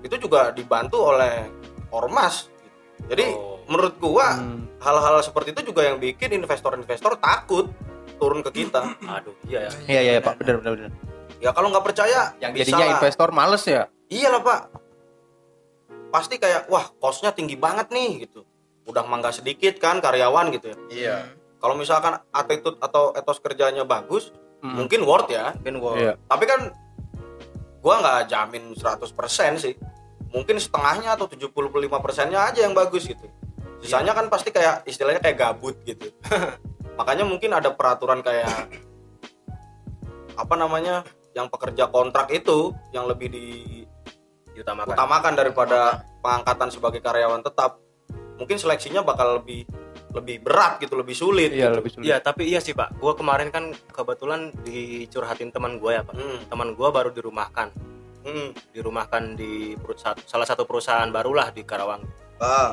itu 0.03 0.17
juga 0.19 0.49
dibantu 0.51 1.05
oleh 1.07 1.45
ormas 1.91 2.49
jadi 3.05 3.29
Oh. 3.31 3.61
menurut 3.67 3.95
gua 3.97 4.33
Hmm. 4.35 4.65
hal-hal 4.81 5.21
seperti 5.21 5.53
itu 5.53 5.69
juga 5.69 5.85
yang 5.85 5.99
bikin 5.99 6.33
investor-investor 6.33 7.19
takut 7.19 7.69
turun 8.17 8.41
ke 8.41 8.65
kita 8.65 8.81
Aduh, 9.03 9.37
iya 9.45 9.69
ya. 9.69 9.73
Iya 9.87 10.01
iya 10.01 10.21
Pak, 10.21 10.41
benar 10.41 10.65
benar 10.65 10.73
benar. 10.75 10.93
Ya 11.39 11.51
kalau 11.51 11.69
nggak 11.69 11.85
percaya 11.85 12.33
Yang 12.39 12.53
bisa 12.53 12.63
jadinya 12.67 12.85
lah. 12.85 12.95
investor 12.95 13.29
males 13.31 13.65
ya. 13.65 13.83
iyalah 14.07 14.41
pak 14.41 14.61
pasti 16.09 16.35
kayak 16.37 16.67
wah 16.67 16.89
kosnya 16.97 17.31
tinggi 17.31 17.55
banget 17.55 17.91
nih 17.91 18.25
gitu 18.25 18.47
udah 18.85 19.03
mangga 19.03 19.31
sedikit 19.31 19.77
kan 19.77 19.99
karyawan 19.99 20.49
gitu 20.51 20.71
ya 20.71 20.77
Iya. 20.89 21.17
kalau 21.59 21.75
misalkan 21.75 22.17
attitude 22.31 22.79
atau 22.79 23.11
etos 23.13 23.39
kerjanya 23.39 23.83
bagus 23.83 24.31
Hmm. 24.57 24.73
mungkin 24.75 25.05
worth 25.05 25.29
ya 25.29 25.53
Mungkin 25.55 25.77
gua 25.77 25.93
Iya. 25.95 26.13
tapi 26.25 26.45
kan 26.45 26.73
gua 27.79 27.95
nggak 27.99 28.21
jamin 28.27 28.73
100% 28.73 29.13
sih 29.57 29.77
mungkin 30.29 30.57
setengahnya 30.57 31.13
atau 31.13 31.29
75 31.29 31.53
persennya 32.01 32.41
aja 32.43 32.65
yang 32.65 32.73
bagus 32.73 33.05
gitu 33.05 33.29
sisanya 33.79 34.11
kan 34.11 34.27
pasti 34.27 34.49
kayak 34.49 34.83
istilahnya 34.85 35.21
kayak 35.21 35.37
gabut 35.37 35.77
gitu 35.83 36.09
makanya 36.99 37.23
mungkin 37.23 37.53
ada 37.53 37.69
peraturan 37.71 38.25
kayak 38.25 38.49
apa 40.35 40.55
namanya 40.55 41.05
yang 41.37 41.53
pekerja 41.53 41.85
kontrak 41.87 42.33
itu 42.33 42.73
yang 42.91 43.05
lebih 43.05 43.29
diutamakan. 43.29 44.89
diutamakan 44.89 45.33
daripada 45.37 45.81
pengangkatan 46.19 46.73
sebagai 46.73 47.05
karyawan 47.05 47.45
tetap 47.45 47.77
mungkin 48.41 48.57
seleksinya 48.57 49.05
bakal 49.05 49.37
lebih 49.39 49.69
lebih 50.17 50.41
berat 50.41 50.81
gitu 50.81 50.97
lebih 50.97 51.13
sulit 51.13 51.53
Iya 51.53 51.69
gitu. 51.69 51.77
lebih 51.77 51.91
sulit. 51.93 52.05
Iya, 52.09 52.17
tapi 52.19 52.49
iya 52.49 52.57
sih, 52.57 52.73
Pak. 52.73 52.97
Gua 52.97 53.13
kemarin 53.13 53.53
kan 53.53 53.77
kebetulan 53.87 54.49
dicurhatin 54.65 55.53
teman 55.53 55.77
gua 55.77 56.01
ya, 56.01 56.03
Pak. 56.03 56.17
Hmm, 56.17 56.41
Teman 56.49 56.73
gua 56.73 56.89
baru 56.89 57.13
dirumahkan. 57.13 57.69
hmm. 58.25 58.73
Dirumahkan 58.73 59.37
di 59.37 59.77
perusahaan 59.77 60.17
salah 60.25 60.49
satu 60.49 60.65
perusahaan 60.65 61.13
barulah 61.13 61.53
di 61.53 61.61
Karawang. 61.63 62.01
Ah, 62.41 62.73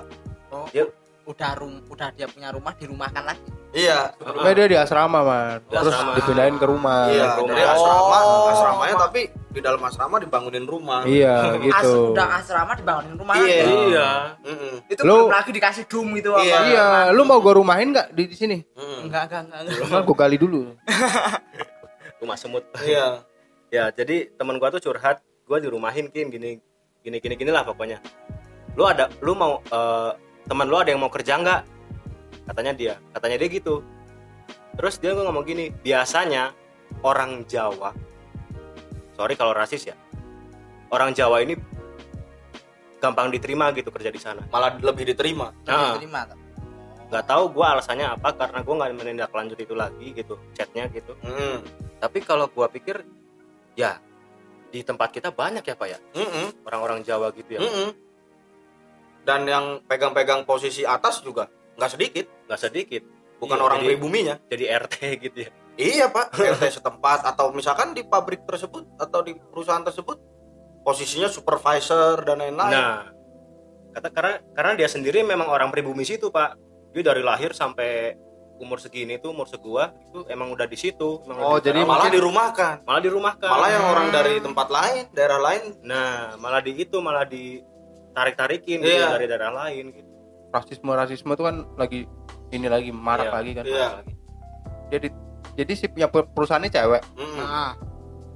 Oh, 0.50 0.70
Dia- 0.70 0.88
udah 1.26 1.52
rum 1.58 1.82
udah 1.90 2.14
dia 2.14 2.30
punya 2.30 2.48
rumah 2.50 2.72
dirumahkan 2.74 3.24
lagi. 3.26 3.44
Iya 3.74 4.14
Nah, 4.16 4.52
dia 4.52 4.66
di 4.66 4.78
asrama 4.78 5.20
man. 5.20 5.60
Di 5.62 5.74
Terus 5.74 5.90
asrama. 5.90 6.14
dipindahin 6.14 6.56
ke 6.56 6.66
rumah. 6.66 7.02
Iya, 7.08 7.28
rumah. 7.36 7.50
jadi 7.50 7.64
asrama, 7.68 8.18
Oh. 8.20 8.48
asramanya 8.48 8.96
tapi 9.02 9.22
di 9.50 9.60
dalam 9.60 9.82
asrama 9.82 10.16
dibangunin 10.18 10.66
rumah. 10.66 11.02
Iya 11.04 11.36
As, 11.74 11.84
gitu. 11.84 12.12
udah 12.12 12.28
asrama 12.36 12.72
dibangunin 12.74 13.16
rumah 13.16 13.34
Iya. 13.36 13.44
lagi. 13.44 13.74
Iya. 13.88 14.10
Mm-mm, 14.44 14.74
Itu 14.88 15.02
Lu- 15.04 15.26
belum 15.26 15.34
lagi 15.34 15.52
dikasih 15.52 15.84
dum 15.86 16.08
gitu 16.14 16.30
Iya. 16.36 16.54
apa? 16.54 16.66
Iya, 16.66 16.86
lu 17.12 17.22
mau 17.24 17.38
gua 17.38 17.54
rumahin 17.56 17.90
nggak 17.92 18.08
di, 18.12 18.24
di 18.26 18.36
sini? 18.36 18.58
mm-mm. 18.70 19.06
Enggak, 19.06 19.22
enggak, 19.28 19.42
enggak. 19.44 19.60
enggak. 19.64 19.90
Kan 19.90 20.02
gua 20.04 20.18
gali 20.18 20.38
dulu. 20.38 20.62
Rumah 22.20 22.38
semut. 22.38 22.64
Iya. 22.80 23.24
Ya, 23.68 23.90
jadi 23.90 24.30
teman 24.32 24.56
gua 24.56 24.70
tuh 24.70 24.82
curhat, 24.82 25.18
gua 25.44 25.58
dirumahin 25.58 26.08
kin 26.08 26.30
gini 26.30 26.62
gini 27.02 27.18
gini 27.18 27.36
gini 27.36 27.52
lah 27.52 27.62
pokoknya. 27.62 28.00
Lu 28.74 28.86
ada 28.86 29.10
lu 29.20 29.34
mau 29.34 29.60
eh, 29.60 30.12
teman 30.44 30.66
lu 30.66 30.78
ada 30.78 30.88
yang 30.88 31.00
mau 31.00 31.10
kerja 31.10 31.36
nggak? 31.36 31.62
Katanya 32.44 32.74
dia, 32.76 32.94
katanya 33.16 33.38
dia 33.40 33.50
gitu. 33.50 33.84
Terus 34.76 34.96
dia 35.00 35.16
ngomong 35.16 35.46
gini, 35.46 35.70
biasanya 35.70 36.52
orang 37.06 37.48
Jawa, 37.48 37.94
sorry 39.16 39.38
kalau 39.38 39.54
rasis 39.54 39.88
ya, 39.88 39.96
orang 40.92 41.14
Jawa 41.14 41.40
ini 41.46 41.56
gampang 43.00 43.30
diterima 43.30 43.72
gitu 43.76 43.94
kerja 43.94 44.10
di 44.10 44.20
sana. 44.20 44.44
Malah 44.50 44.80
lebih 44.82 45.14
diterima. 45.14 45.52
Nah, 45.68 45.96
Diterima, 45.96 46.26
nggak 47.12 47.26
tahu 47.30 47.44
gua 47.54 47.78
alasannya 47.78 48.08
apa 48.18 48.34
karena 48.34 48.60
gua 48.66 48.76
nggak 48.82 48.92
menindaklanjut 48.98 49.60
itu 49.62 49.76
lagi 49.78 50.08
gitu, 50.12 50.36
chatnya 50.58 50.90
gitu. 50.90 51.14
Mm, 51.22 51.62
Tapi 52.02 52.20
kalau 52.26 52.50
gua 52.50 52.68
pikir, 52.68 53.06
ya 53.78 54.02
di 54.74 54.82
tempat 54.82 55.14
kita 55.14 55.30
banyak 55.30 55.62
ya 55.62 55.76
pak 55.78 55.86
ya 55.86 56.00
mm-mm, 56.18 56.66
orang-orang 56.66 57.06
Jawa 57.06 57.30
gitu 57.38 57.58
ya 57.58 57.62
mm-mm. 57.62 57.94
Dan 59.24 59.46
yang 59.46 59.66
pegang-pegang 59.86 60.50
posisi 60.50 60.82
atas 60.82 61.22
juga 61.22 61.46
nggak 61.74 61.90
sedikit, 61.90 62.26
nggak 62.46 62.60
sedikit 62.60 63.04
bukan 63.36 63.58
Iya, 63.58 63.64
orang 63.64 63.80
jadi- 63.80 63.90
pribuminya. 63.90 64.36
jadi 64.46 64.66
RT 64.80 64.96
gitu 65.20 65.40
ya 65.42 65.52
Iya 65.74 66.06
pak, 66.08 66.30
RT 66.54 66.64
setempat 66.72 67.26
atau 67.26 67.50
misalkan 67.50 67.92
di 67.92 68.02
pabrik 68.02 68.44
tersebut 68.44 68.86
atau 68.96 69.20
di 69.20 69.34
perusahaan 69.34 69.82
tersebut 69.82 70.22
posisinya 70.80 71.28
supervisor 71.28 72.22
dan 72.22 72.40
lain-lain. 72.40 72.70
nah 72.70 73.10
kata 73.90 74.10
karena 74.10 74.34
karena 74.52 74.72
dia 74.76 74.86
sendiri 74.88 75.22
memang 75.22 75.46
orang 75.46 75.70
pribumi 75.70 76.02
situ 76.04 76.28
pak 76.28 76.58
dia 76.90 77.02
dari 77.04 77.22
lahir 77.22 77.54
sampai 77.54 78.14
umur 78.56 78.78
segini 78.78 79.18
tuh 79.18 79.30
umur 79.30 79.46
segua 79.46 79.90
itu 80.04 80.26
emang 80.28 80.50
udah 80.50 80.66
di 80.66 80.74
situ 80.76 81.22
emang 81.24 81.42
Oh, 81.42 81.58
jadi 81.58 81.82
malah 81.82 82.06
mungkin- 82.06 82.16
dirumahkan. 82.16 82.76
malah 82.86 83.02
dirumahkan 83.02 83.50
Malah 83.50 83.70
yang 83.72 83.86
orang 83.88 84.08
Hmm. 84.08 84.16
dari 84.16 84.34
tempat 84.40 84.68
lain, 84.70 85.04
daerah 85.10 85.40
lain. 85.40 85.64
nah 85.82 86.08
malah 86.38 86.60
di 86.60 86.72
itu 86.76 86.98
malah 87.00 87.26
ditarik 87.26 88.36
tarikin 88.36 88.78
gitu 88.80 88.94
Iya. 88.94 89.10
dari 89.12 89.26
daerah 89.26 89.52
lain 89.52 89.90
gitu 89.92 90.10
Rasisme 90.54 90.94
rasisme 90.94 91.34
itu 91.34 91.42
kan 91.42 91.66
lagi 91.76 92.06
ini 92.54 92.70
lagi 92.70 92.94
marak 92.94 93.28
Iya. 93.28 93.34
lagi 93.34 93.52
kan. 93.54 93.66
Iya. 93.66 93.88
Jadi 94.94 95.08
jadi 95.54 95.72
si 95.74 95.86
punya 95.88 96.06
per- 96.06 96.30
perusahaannya 96.30 96.70
cewek, 96.70 97.02
Mm-mm, 97.14 97.38
Nah, 97.38 97.74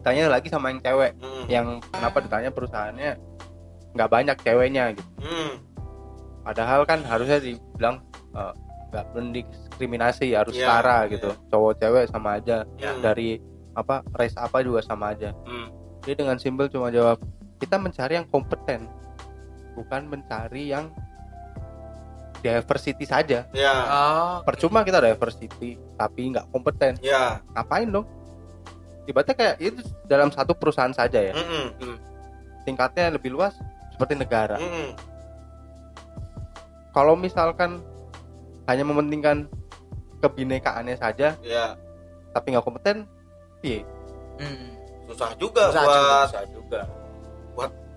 tanya 0.01 0.25
lagi 0.27 0.49
sama 0.49 0.69
yang 0.69 0.81
cewek. 0.81 1.13
mm-mm, 1.15 1.45
Yang 1.45 1.67
kenapa 1.89 2.17
ditanya 2.19 2.49
perusahaannya 2.49 3.11
nggak 3.93 4.09
banyak 4.11 4.37
ceweknya 4.39 4.83
gitu. 4.93 5.09
mm. 5.21 5.53
Padahal 6.41 6.81
kan 6.83 7.01
harusnya 7.03 7.37
dibilang 7.37 8.01
eh, 8.33 8.53
nggak 8.87 9.05
mendiskriminasi 9.13 10.31
harus 10.31 10.53
Iya, 10.53 10.63
setara 10.63 10.97
iya. 11.05 11.11
gitu. 11.11 11.29
Cowok 11.47 11.73
cewek 11.77 12.05
sama 12.07 12.37
aja. 12.37 12.65
Ya. 12.77 12.91
Dari 12.97 13.37
apa 13.73 14.01
race 14.15 14.33
apa 14.35 14.61
juga 14.61 14.81
sama 14.81 15.13
aja. 15.13 15.33
Hmm. 15.45 15.69
Dia 16.01 16.15
dengan 16.15 16.37
simpel 16.37 16.65
cuma 16.65 16.89
jawab 16.89 17.21
kita 17.57 17.77
mencari 17.77 18.15
yang 18.15 18.25
kompeten, 18.25 18.89
bukan 19.73 20.07
mencari 20.07 20.71
yang 20.71 20.89
diversity 22.39 23.03
saja. 23.03 23.45
Ya, 23.51 23.73
oh, 23.85 24.35
Percuma 24.43 24.81
kita 24.81 24.99
diversity 24.99 25.75
tapi 25.95 26.31
nggak 26.31 26.47
kompeten. 26.49 26.93
ya. 26.99 27.41
Ngapain 27.53 27.89
dong? 27.89 28.05
Ibaratnya 29.07 29.35
kayak 29.35 29.55
itu 29.57 29.79
dalam 30.03 30.29
satu 30.29 30.51
perusahaan 30.51 30.91
saja 30.91 31.19
ya. 31.21 31.33
Mm-mm, 31.33 31.95
Tingkatnya 32.63 33.07
lebih 33.09 33.31
luas 33.31 33.55
seperti 33.95 34.19
negara. 34.19 34.59
mm-mm. 34.59 34.91
Kalau 36.91 37.13
misalkan 37.13 37.79
hanya 38.65 38.83
mementingkan 38.83 39.47
kebinekaannya 40.17 40.97
saja 40.97 41.37
Ya, 41.39 41.77
tapi 42.33 42.51
nggak 42.51 42.65
kompeten, 42.65 43.05
piye? 43.61 43.85
hmm. 44.41 44.73
susah 45.07 45.31
juga 45.37 45.69
Susah 45.71 45.83
buat 45.85 46.01
bisa 46.27 46.41
juga 46.51 46.81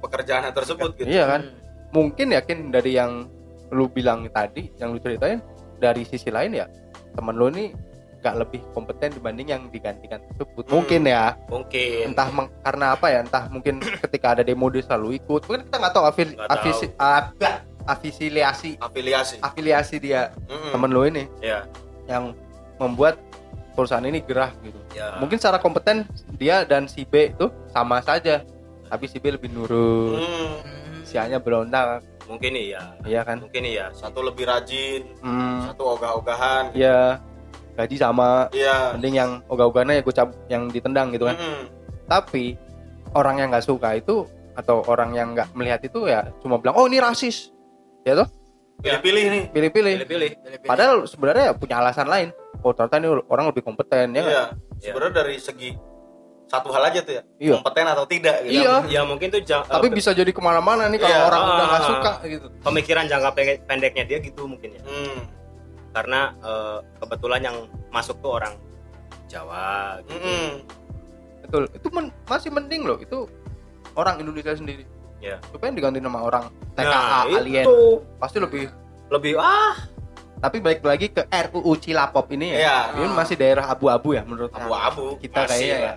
pekerjaan 0.00 0.52
tersebut 0.54 0.90
gitu. 0.96 1.08
Iya 1.10 1.24
kan? 1.26 1.40
Hmm. 1.42 1.56
Mungkin 1.90 2.26
yakin 2.30 2.58
dari 2.70 2.94
yang 2.94 3.26
lu 3.70 3.86
bilang 3.86 4.26
tadi, 4.28 4.70
yang 4.76 4.90
lu 4.90 4.98
ceritain 4.98 5.38
dari 5.76 6.02
sisi 6.02 6.28
lain 6.28 6.52
ya 6.52 6.66
temen 7.10 7.34
lu 7.34 7.48
ini 7.48 7.74
nggak 8.20 8.36
lebih 8.36 8.60
kompeten 8.70 9.16
dibanding 9.16 9.48
yang 9.48 9.62
digantikan 9.68 10.20
tersebut. 10.28 10.68
Hmm. 10.68 10.72
Mungkin 10.76 11.02
ya, 11.08 11.32
mungkin 11.48 12.12
entah 12.12 12.28
meng- 12.28 12.52
karena 12.60 12.86
apa 12.92 13.06
ya, 13.08 13.18
entah 13.24 13.48
mungkin 13.48 13.80
ketika 14.04 14.36
ada 14.36 14.42
demo 14.44 14.68
dia 14.68 14.84
selalu 14.84 15.16
ikut. 15.16 15.48
Mungkin 15.48 15.64
kita 15.66 15.76
nggak 15.80 15.94
tahu 15.96 16.04
afili- 16.04 16.36
tahu. 16.36 16.52
afisi- 16.52 16.92
a- 17.00 17.32
afiliasi 17.88 18.76
Afiliasi. 18.76 19.36
afiliasi 19.40 19.96
dia 19.98 20.36
Mm-mm. 20.46 20.68
temen 20.70 20.90
lu 20.92 21.08
ini 21.08 21.24
ya 21.40 21.64
yang 22.04 22.36
membuat 22.76 23.16
perusahaan 23.72 24.04
ini 24.04 24.20
gerah 24.20 24.52
gitu. 24.60 24.76
ya 24.92 25.16
Mungkin 25.16 25.40
secara 25.40 25.56
kompeten 25.56 26.04
dia 26.36 26.68
dan 26.68 26.84
si 26.84 27.08
B 27.08 27.32
itu 27.32 27.48
sama 27.72 28.04
saja, 28.04 28.44
tapi 28.84 29.08
si 29.08 29.16
B 29.16 29.32
lebih 29.32 29.48
nurut, 29.48 30.20
Mm, 30.20 30.52
Hmm. 30.60 31.00
si 31.08 31.16
berontak, 31.40 32.04
mungkin 32.30 32.52
iya 32.54 32.94
iya 33.02 33.20
kan? 33.20 33.42
mungkin 33.42 33.66
iya 33.66 33.90
Satu 33.90 34.22
lebih 34.22 34.46
rajin, 34.46 35.02
Hmm, 35.18 35.66
satu 35.66 35.98
ogah-ogahan. 35.98 36.70
iya 36.72 37.18
gaji 37.74 37.96
sama, 37.96 38.46
Iya. 38.50 38.94
mending 38.94 39.14
yang 39.16 39.30
ogah-ogahnya 39.46 39.98
ya 39.98 40.02
gue 40.02 40.14
cap 40.14 40.30
yang 40.46 40.68
ditendang 40.68 41.10
gitu 41.10 41.26
kan. 41.26 41.34
Mm-mm. 41.34 41.66
Tapi 42.06 42.54
orang 43.12 43.36
yang 43.36 43.48
nggak 43.50 43.64
suka 43.64 43.96
itu 43.96 44.22
atau 44.52 44.84
orang 44.84 45.10
yang 45.12 45.32
nggak 45.32 45.50
melihat 45.52 45.80
itu 45.80 46.04
ya 46.04 46.28
cuma 46.38 46.56
bilang 46.56 46.76
oh 46.76 46.86
ini 46.86 46.98
rasis, 46.98 47.50
ya 48.02 48.14
toh 48.14 48.28
Pilih-pilih 48.80 49.24
nih. 49.26 49.42
pilih-pilih. 49.50 49.94
pilih-pilih 50.00 50.30
Padahal 50.64 51.04
sebenarnya 51.04 51.50
ya 51.50 51.54
punya 51.54 51.76
alasan 51.78 52.06
lain. 52.06 52.28
Oh 52.60 52.72
ternyata 52.72 52.96
ini 52.96 53.08
orang 53.26 53.48
lebih 53.48 53.60
kompeten 53.60 54.12
ya. 54.12 54.22
Iya. 54.22 54.44
Sebenarnya 54.80 55.14
dari 55.16 55.36
segi 55.36 55.70
satu 56.50 56.68
hal 56.68 56.82
aja 56.84 57.00
tuh 57.00 57.14
ya, 57.14 57.22
Iya. 57.38 57.52
kompeten 57.56 57.86
atau 57.86 58.04
tidak 58.04 58.42
gitu. 58.42 58.58
Iya. 58.58 58.74
ya 58.90 59.00
mungkin 59.02 59.30
tuh 59.30 59.38
jang- 59.40 59.62
Tapi 59.62 59.86
eh, 59.86 59.94
bisa 59.94 60.10
jadi 60.10 60.26
ke 60.28 60.42
mana-mana 60.42 60.84
nih 60.84 60.98
kalau 60.98 61.14
Iya. 61.14 61.24
orang 61.24 61.42
udah 61.46 61.64
nggak 61.64 61.78
Ah. 61.78 61.88
suka 61.88 62.12
gitu. 62.26 62.46
pemikiran 62.60 63.04
jangka 63.06 63.30
pendek- 63.32 63.62
pendeknya 63.64 64.04
dia 64.04 64.18
gitu 64.18 64.42
mungkin 64.44 64.74
ya 64.74 64.82
Hmm. 64.82 65.20
karena 65.90 66.20
eh, 66.36 66.78
kebetulan 66.98 67.40
yang 67.40 67.56
masuk 67.88 68.18
tuh 68.18 68.34
orang 68.34 68.54
Jawa 69.26 70.02
gitu. 70.02 70.18
Mm-mm. 70.18 70.46
Betul. 71.40 71.62
Itu 71.72 71.88
men- 71.90 72.14
masih 72.24 72.50
mending 72.50 72.82
loh. 72.82 72.98
Itu 72.98 73.30
orang 73.94 74.18
Indonesia 74.18 74.50
sendiri. 74.52 74.82
Iya. 75.18 75.38
Supaya 75.46 75.70
diganti 75.70 75.98
nama 75.98 76.18
orang 76.20 76.50
TKA 76.74 76.90
nah 76.90 77.22
alien. 77.28 77.62
itu 77.62 77.78
Pasti 78.18 78.38
lebih 78.38 78.66
lebih 79.06 79.38
ah 79.38 79.78
Tapi 80.40 80.56
balik 80.56 80.80
lagi 80.80 81.12
ke 81.12 81.28
RUU 81.28 81.76
Cilapop 81.76 82.26
ini 82.32 82.50
ya. 82.50 82.58
Iya. 82.58 82.76
Ini 82.96 83.06
masih 83.12 83.36
daerah 83.36 83.68
abu-abu 83.68 84.16
ya 84.16 84.24
menurut 84.24 84.48
abu-abu 84.50 85.20
kita 85.20 85.44
kayaknya 85.44 85.76
ya. 85.76 85.94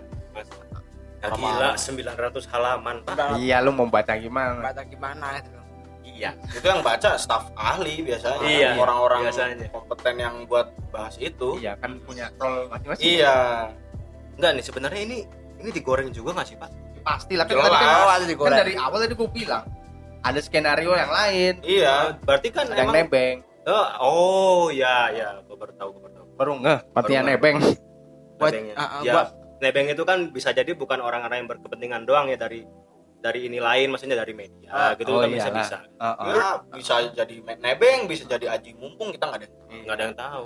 Ya, 1.23 1.31
gila 1.31 1.69
900 1.79 2.51
halaman 2.51 2.95
pak. 3.07 3.15
Iya, 3.39 3.63
lu 3.63 3.71
mau 3.71 3.87
baca 3.87 4.11
gimana? 4.19 4.59
baca 4.59 4.83
gimana 4.83 5.39
itu. 5.39 5.55
iya. 6.03 6.35
Itu 6.51 6.67
yang 6.67 6.83
baca 6.83 7.15
staf 7.15 7.47
ahli 7.55 8.03
biasanya. 8.03 8.43
Iya, 8.43 8.69
orang-orang 8.75 9.31
biasanya. 9.31 9.71
kompeten 9.71 10.15
yang 10.19 10.35
buat 10.51 10.67
bahas 10.91 11.15
itu. 11.15 11.55
Iya, 11.63 11.79
kan 11.79 11.95
punya 12.03 12.27
role 12.35 12.67
masing-masing. 12.67 13.07
iya. 13.07 13.71
Enggak 14.35 14.51
nih 14.59 14.63
sebenarnya 14.67 15.01
ini 15.05 15.17
ini 15.63 15.69
digoreng 15.71 16.11
juga 16.11 16.35
nggak 16.35 16.47
sih 16.51 16.57
pak? 16.59 16.69
Pasti 17.07 17.39
lah 17.39 17.47
kan 17.47 17.55
Jelas. 17.55 17.71
tadi 17.71 17.85
kan, 17.87 18.19
digoreng. 18.27 18.59
dari 18.59 18.73
awal 18.75 18.97
tadi 18.99 19.15
gue 19.15 19.29
bilang 19.31 19.63
ada 20.23 20.39
skenario 20.43 20.91
yang 20.91 21.11
lain. 21.11 21.53
Iya 21.63 21.95
berarti 22.19 22.47
kan 22.51 22.65
yang 22.67 22.91
emang 22.91 22.95
nebeng. 22.99 23.37
Oh, 23.63 23.87
oh 24.03 24.63
ya 24.75 25.07
ya 25.15 25.39
gue 25.39 25.55
baru 25.55 25.71
tahu 25.79 25.89
gue 25.95 26.01
baru 26.03 26.13
tahu. 26.19 26.25
Baru 26.35 26.51
ngeh 26.59 26.79
Baru- 26.91 27.07
nebeng. 27.23 27.57
Buat- 28.35 28.51
nebengnya 28.51 28.75
ah, 28.75 28.83
ah, 28.83 29.01
ya 29.07 29.13
buat- 29.15 29.31
nebeng 29.63 29.87
itu 29.87 30.03
kan 30.03 30.27
bisa 30.35 30.51
jadi 30.51 30.75
bukan 30.75 30.99
orang-orang 30.99 31.47
yang 31.47 31.49
berkepentingan 31.49 32.03
doang 32.03 32.27
ya 32.27 32.35
dari 32.35 32.67
dari 33.23 33.47
ini 33.47 33.63
lain 33.63 33.87
maksudnya 33.87 34.19
dari 34.19 34.35
media 34.35 34.67
Ah, 34.67 34.91
gitu. 34.99 35.15
Oh 35.15 35.23
kan 35.23 35.31
bisa 35.31 35.47
bisa. 35.47 35.77
Heeh. 35.79 36.35
Ya, 36.35 36.49
bisa 36.75 36.93
jadi 37.15 37.35
nebeng 37.63 38.11
bisa 38.11 38.27
jadi 38.27 38.51
aji 38.51 38.75
mumpung 38.75 39.15
kita 39.15 39.31
nggak 39.31 39.39
ada 39.39 39.47
nggak 39.71 39.95
ada 39.95 40.03
yang 40.03 40.15
tahu. 40.19 40.43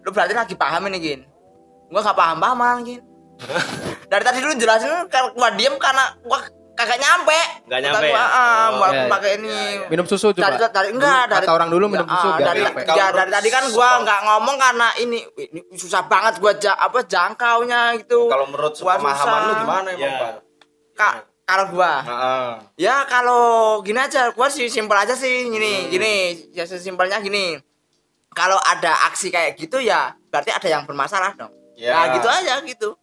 Lu 0.00 0.08
berarti 0.14 0.32
lagi 0.32 0.54
paham 0.56 0.88
ini, 0.88 0.98
Gin. 1.02 1.20
Gua 1.92 2.00
gak 2.00 2.16
paham 2.16 2.38
paham 2.40 2.56
malah, 2.56 2.80
Gin. 2.80 3.02
Dari 4.10 4.22
tadi 4.24 4.38
lu 4.40 4.56
jelasin 4.56 4.88
kan 5.12 5.34
gua 5.36 5.52
diem 5.52 5.76
karena 5.76 6.16
gua 6.24 6.40
kagak 6.76 6.98
nyampe. 6.98 7.38
nggak 7.64 7.78
Kata 7.78 7.86
nyampe 7.88 8.06
gua, 8.06 8.14
ya? 8.14 8.26
ah, 8.28 8.36
Oh, 8.36 8.68
gua 8.76 8.86
iya, 8.86 8.94
iya. 8.94 9.08
pakai 9.08 9.30
ini. 9.34 9.56
minum 9.88 10.04
susu 10.04 10.28
coba 10.30 10.44
Dari, 10.46 10.56
dari 10.68 10.88
enggak 10.92 11.18
Dulu, 11.18 11.32
dari 11.32 11.42
kata 11.42 11.52
orang 11.52 11.68
dulu 11.68 11.84
minum 11.88 12.06
susu 12.06 12.28
Ah, 12.28 12.36
dari, 12.38 12.60
nyampe. 12.60 12.80
Ya, 12.86 13.06
dari 13.10 13.30
tadi 13.32 13.48
kan 13.48 13.64
gua 13.68 13.80
sepah- 13.88 14.02
nggak 14.02 14.20
ngomong 14.22 14.56
karena 14.56 14.88
ini 14.96 15.18
ini 15.36 15.60
susah 15.72 16.02
banget 16.04 16.34
gua 16.36 16.52
ja, 16.54 16.72
apa 16.74 16.98
jangkaunya 17.02 17.80
gitu. 17.98 18.20
kalau 18.26 18.44
menurut 18.46 18.72
Gua 18.74 18.94
pemahaman 18.94 19.16
susah. 19.18 19.40
lu 19.42 19.52
gimana 19.58 19.88
emang 19.90 20.04
Ya. 20.06 20.20
pak 20.20 20.32
Kak, 20.94 21.14
kalau 21.44 21.64
gua 21.68 21.92
Nah, 22.02 22.52
Ya 22.74 22.96
kalau 23.04 23.42
gini 23.80 23.98
aja, 23.98 24.28
gua 24.30 24.46
sih 24.46 24.66
simpel 24.66 24.96
aja 24.96 25.12
sih 25.12 25.28
gini, 25.46 25.72
Hmm. 25.78 25.90
gini, 25.90 26.14
ya 26.50 26.62
sesimpelnya 26.62 27.18
gini. 27.18 27.56
Kalau 28.30 28.56
ada 28.58 28.92
aksi 29.06 29.28
kayak 29.28 29.56
gitu 29.56 29.76
ya 29.78 30.12
berarti 30.26 30.50
ada 30.50 30.68
yang 30.70 30.84
bermasalah 30.84 31.32
dong. 31.34 31.48
Ya. 31.72 31.92
Nah 31.94 32.04
gitu 32.12 32.24
aja 32.26 32.60
gitu. 32.62 32.96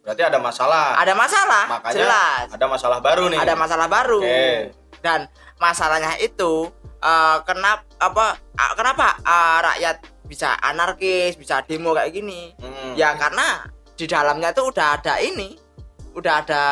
Berarti 0.00 0.22
ada 0.22 0.38
masalah 0.38 0.96
Ada 0.96 1.12
masalah, 1.12 1.64
makanya 1.70 1.96
jelas. 1.96 2.46
ada 2.50 2.66
masalah 2.66 2.98
baru 2.98 3.24
nih 3.28 3.38
Ada 3.38 3.54
masalah 3.54 3.86
baru. 3.86 4.20
Oke. 4.20 4.72
Dan 5.00 5.20
masalahnya 5.56 6.16
itu 6.16 6.68
eh, 6.98 7.38
kenapa 7.42 7.84
apa 7.96 8.26
ah, 8.54 8.72
kenapa 8.74 9.06
ah, 9.22 9.58
rakyat 9.62 9.96
bisa 10.24 10.54
anarkis, 10.56 11.34
bisa 11.34 11.60
demo 11.62 11.92
kayak 11.92 12.12
gini? 12.12 12.52
Hmm. 12.56 12.94
Ya 12.94 13.12
karena 13.14 13.66
di 13.92 14.04
dalamnya 14.04 14.50
tuh 14.50 14.70
udah 14.70 14.96
ada 14.96 15.18
ini, 15.18 15.58
udah 16.12 16.34
ada 16.40 16.62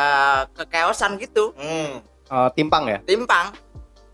kekeosan 0.51 1.17
gitu, 1.17 1.53
Hmm. 1.53 2.01
Eh, 2.29 2.49
timpang 2.53 2.85
ya 2.85 2.99
timpang. 3.03 3.49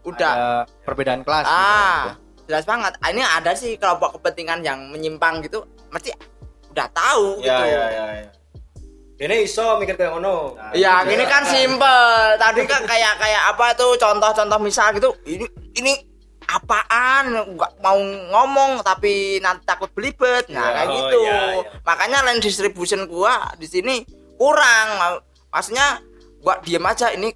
Udah 0.03 0.31
ada 0.31 0.49
perbedaan 0.85 1.21
kelas 1.21 1.43
gitu. 1.43 1.51
ah 1.51 2.13
jelas 2.45 2.63
banget 2.63 2.93
Ah, 2.99 3.09
ini 3.09 3.19
ada 3.19 3.51
sih 3.51 3.73
kelompok 3.75 4.15
kepentingan 4.15 4.61
yang 4.61 4.77
menyimpang 4.87 5.41
gitu 5.41 5.65
mesti 5.89 6.13
udah 6.69 6.87
tahu 6.91 7.41
ya 7.41 7.57
gitu 7.57 7.63
ya 7.65 7.85
ya 7.89 8.05
ya. 8.21 8.29
Ini 9.15 9.47
iso 9.47 9.79
mikir 9.79 9.95
kayak 9.95 10.11
ngono. 10.19 10.59
Ya 10.75 10.99
gini 11.07 11.23
kan 11.23 11.47
simpel. 11.47 12.35
Tadi 12.35 12.67
kan 12.67 12.83
kayak 12.83 13.15
kayak 13.15 13.43
apa 13.55 13.71
tuh 13.79 13.95
contoh-contoh 13.95 14.59
misal 14.59 14.91
gitu. 14.91 15.15
Ini 15.23 15.47
ini 15.79 15.93
apaan? 16.51 17.55
Nggak 17.55 17.71
mau 17.79 17.95
ngomong 18.03 18.83
tapi 18.83 19.39
nanti 19.39 19.63
takut 19.63 19.87
belibet. 19.95 20.51
Nah 20.51 20.67
Ya, 20.67 20.71
kayak 20.83 20.87
oh, 20.91 20.95
gitu. 20.99 21.19
ya, 21.23 21.31
ya. 21.31 21.63
makanya 21.87 22.27
land 22.27 22.43
distribution 22.43 23.07
gua 23.07 23.55
di 23.55 23.67
sini 23.71 24.03
kurang. 24.35 25.23
Maksudnya 25.47 26.03
gua 26.43 26.59
diem 26.59 26.83
aja 26.83 27.15
ini 27.15 27.31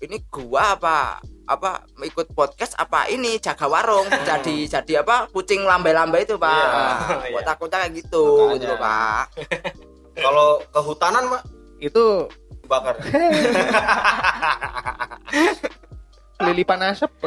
ini 0.00 0.24
gua 0.32 0.80
apa 0.80 1.20
apa 1.44 1.84
ikut 2.00 2.32
podcast 2.32 2.80
apa 2.80 3.12
ini 3.12 3.36
jaga 3.36 3.68
warung. 3.68 4.08
Jadi 4.08 4.64
jadi 4.72 5.04
apa 5.04 5.28
kucing 5.36 5.68
lambai-lambai 5.68 6.24
itu 6.24 6.40
pak. 6.40 6.48
Iya, 6.48 7.28
gua 7.36 7.40
iya. 7.44 7.44
takutnya 7.44 7.76
kayak 7.84 7.92
gitu 7.92 8.24
Makanya. 8.24 8.56
gitu 8.56 8.74
pak 8.80 9.24
kalau 10.16 10.64
kehutanan 10.72 11.28
pak 11.28 11.42
itu 11.78 12.26
bakar 12.66 12.96
lilipan 16.40 16.80
asap 16.90 17.12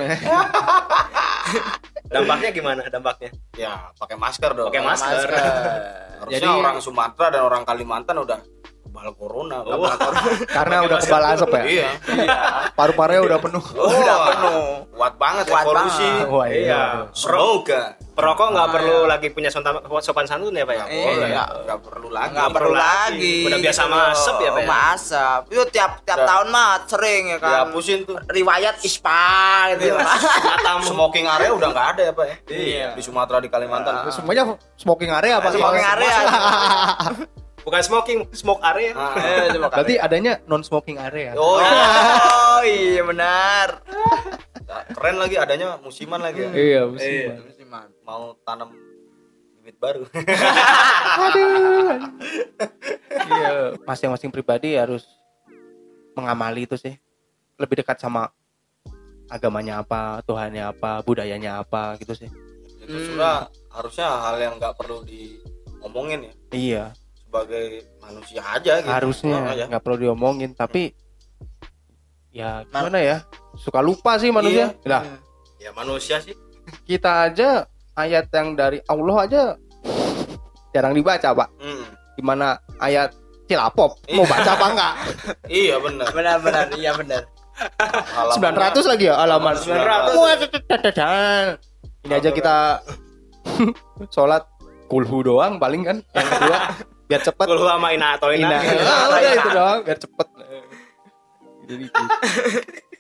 dampaknya 2.14 2.50
gimana 2.54 2.82
dampaknya? 2.90 3.30
Ya 3.58 3.90
pakai 3.98 4.18
masker 4.18 4.52
dong. 4.54 4.70
Pakai 4.70 4.86
masker. 4.86 5.30
harusnya 5.34 6.40
Jadi- 6.40 6.60
orang 6.62 6.78
Sumatera 6.80 7.28
dan 7.34 7.42
orang 7.44 7.64
Kalimantan 7.66 8.18
udah 8.22 8.40
kebal 8.94 9.10
corona 9.18 9.58
Oh. 9.60 9.74
kebal 9.74 9.94
corona. 9.98 10.22
karena 10.62 10.76
udah 10.86 10.98
kebal 11.02 11.24
asap 11.34 11.50
ya 11.52 11.64
iya 11.66 11.88
paru-parunya 12.72 13.22
udah 13.24 13.38
penuh 13.42 13.64
udah 13.74 13.90
Wah, 14.14 14.28
penuh 14.30 14.62
kuat 14.94 15.14
banget 15.18 15.46
Kuat 15.50 15.66
evolusi 15.66 16.06
banget. 16.06 16.28
wah 16.30 16.48
iya 16.48 16.84
semoga 17.10 17.82
perokok 18.14 18.48
nggak 18.48 18.62
Ah, 18.64 18.72
perlu 18.72 18.94
iya. 18.96 19.10
lagi 19.10 19.28
punya 19.28 19.50
sopan, 19.50 19.74
sopan 20.00 20.26
santun 20.26 20.54
ya 20.54 20.62
pak 20.62 20.76
ya 20.76 20.86
Iya. 20.86 21.02
boleh 21.10 21.28
Nggak. 21.28 21.48
nggak 21.66 21.80
perlu 21.82 22.08
lagi 22.08 22.32
nggak 22.32 22.46
perlu 22.48 22.70
perlu 22.70 22.78
lagi. 22.78 23.38
Udah 23.44 23.60
biasa 23.60 23.82
gitu 23.82 23.96
masep 23.96 24.36
ya. 24.38 24.50
Pak, 24.54 24.62
ya? 24.62 24.68
masep 24.70 25.42
itu 25.50 25.64
tiap 25.68 25.92
tiap 26.04 26.14
Udah. 26.16 26.28
tahun 26.30 26.48
mah 26.48 26.70
sering 26.86 27.24
ya 27.26 27.38
kan 27.40 27.50
dihapusin 27.50 28.00
tuh 28.06 28.18
riwayat 28.30 28.76
ispa 28.80 29.26
gitu 29.74 29.84
ya, 29.90 29.94
Pak. 29.98 30.86
smoking 30.88 31.26
area 31.26 31.50
udah 31.50 31.68
nggak 31.68 31.88
ada 31.92 32.02
ya 32.04 32.14
pak 32.14 32.26
ya 32.28 32.36
Iya. 32.48 32.88
di 32.94 33.02
Sumatera 33.02 33.42
di 33.42 33.50
Kalimantan 33.50 34.06
semuanya 34.08 34.44
smoking 34.78 35.10
area 35.10 35.42
apa 35.42 35.50
Smoking 35.50 35.82
area. 35.90 36.14
Bukan 37.64 37.82
smoking 37.82 38.20
smoke 38.32 38.62
area. 38.62 38.92
Nah, 38.92 39.16
Eh, 39.16 39.48
coba 39.52 39.68
berarti 39.72 39.96
kali. 39.96 40.06
adanya 40.06 40.34
non 40.46 40.62
smoking 40.62 40.96
area. 40.98 41.34
Oh 41.34 41.58
iya. 41.58 41.74
oh. 42.22 42.60
Iya 42.62 43.02
benar. 43.04 43.68
Keren 44.90 45.18
lagi 45.18 45.36
adanya 45.36 45.76
musiman 45.78 46.20
lagi 46.20 46.44
ya. 46.44 46.52
Iya 46.52 46.82
Iya. 46.96 47.34
musiman. 47.40 47.88
mau 48.04 48.38
tanam 48.44 48.70
bibit 49.58 49.76
baru. 49.78 50.04
Iya. 53.24 53.78
Masing-masing 53.82 54.30
pribadi 54.30 54.76
harus 54.76 55.06
mengamali 56.14 56.64
itu 56.64 56.76
sih. 56.76 56.96
Lebih 57.56 57.80
dekat 57.80 57.98
sama 57.98 58.30
agamanya 59.28 59.80
apa 59.80 60.22
Tuhannya 60.22 60.68
apa 60.68 61.02
budayanya 61.02 61.58
apa 61.58 61.96
gitu 61.98 62.14
sih. 62.14 62.30
Itu 62.80 62.92
Hmm. 62.92 63.08
sudah 63.10 63.36
harusnya 63.72 64.08
hal 64.20 64.36
yang 64.38 64.54
nggak 64.56 64.76
perlu 64.76 65.02
diomongin 65.02 66.28
ya. 66.28 66.34
Iya 66.52 66.86
sebagai 67.34 67.82
manusia 67.98 68.42
aja 68.46 68.74
gitu. 68.78 68.94
Harusnya 68.94 69.38
ya. 69.58 69.66
nggak 69.66 69.82
perlu 69.82 69.98
diomongin. 70.06 70.54
Tapi 70.54 70.94
ya 72.30 72.62
gimana 72.70 73.02
ya? 73.02 73.18
Suka 73.58 73.82
lupa 73.82 74.22
sih 74.22 74.30
manusia. 74.30 74.70
Iya. 74.78 74.86
lah. 74.86 75.04
Ya 75.58 75.74
manusia 75.74 76.22
sih. 76.22 76.38
Kita 76.86 77.26
aja 77.26 77.66
ayat 77.98 78.30
yang 78.30 78.54
dari 78.54 78.78
Allah 78.86 79.18
aja 79.26 79.42
jarang 80.70 80.94
dibaca 80.94 81.34
pak. 81.34 81.50
Hmm. 81.58 81.90
gimana 82.14 82.62
ayat 82.78 83.10
cilapop? 83.50 83.98
Mau 84.14 84.30
baca 84.30 84.54
apa 84.54 84.66
enggak 84.70 84.94
iya 85.66 85.82
benar. 85.82 86.14
Benar 86.14 86.38
benar. 86.38 86.66
Iya 86.78 86.94
benar. 86.94 87.22
Halamannya- 88.14 88.78
900 88.78 88.86
lagi 88.94 89.06
ya? 89.10 89.16
Halaman 89.18 89.54
900. 89.58 90.22
Wah, 90.22 90.34
dadadadan. 90.38 91.46
ini 92.06 92.14
aja 92.14 92.30
kita 92.30 92.56
sholat 94.14 94.46
kulhu 94.86 95.26
doang 95.26 95.58
paling 95.58 95.82
kan 95.82 95.98
yang 96.14 96.28
kedua 96.30 96.58
biar 97.14 97.22
cepet. 97.22 97.46
Kalau 97.46 97.62
sama 97.70 97.94
ina 97.94 98.18
atau 98.18 98.34
ina, 98.34 98.58
Ina. 98.58 98.82
Ah, 98.82 99.06
udah 99.14 99.34
itu 99.38 99.50
doang 99.54 99.80
biar 99.86 100.00
cepet. 100.02 100.28
Jadi 101.64 101.84
gitu. 101.86 102.04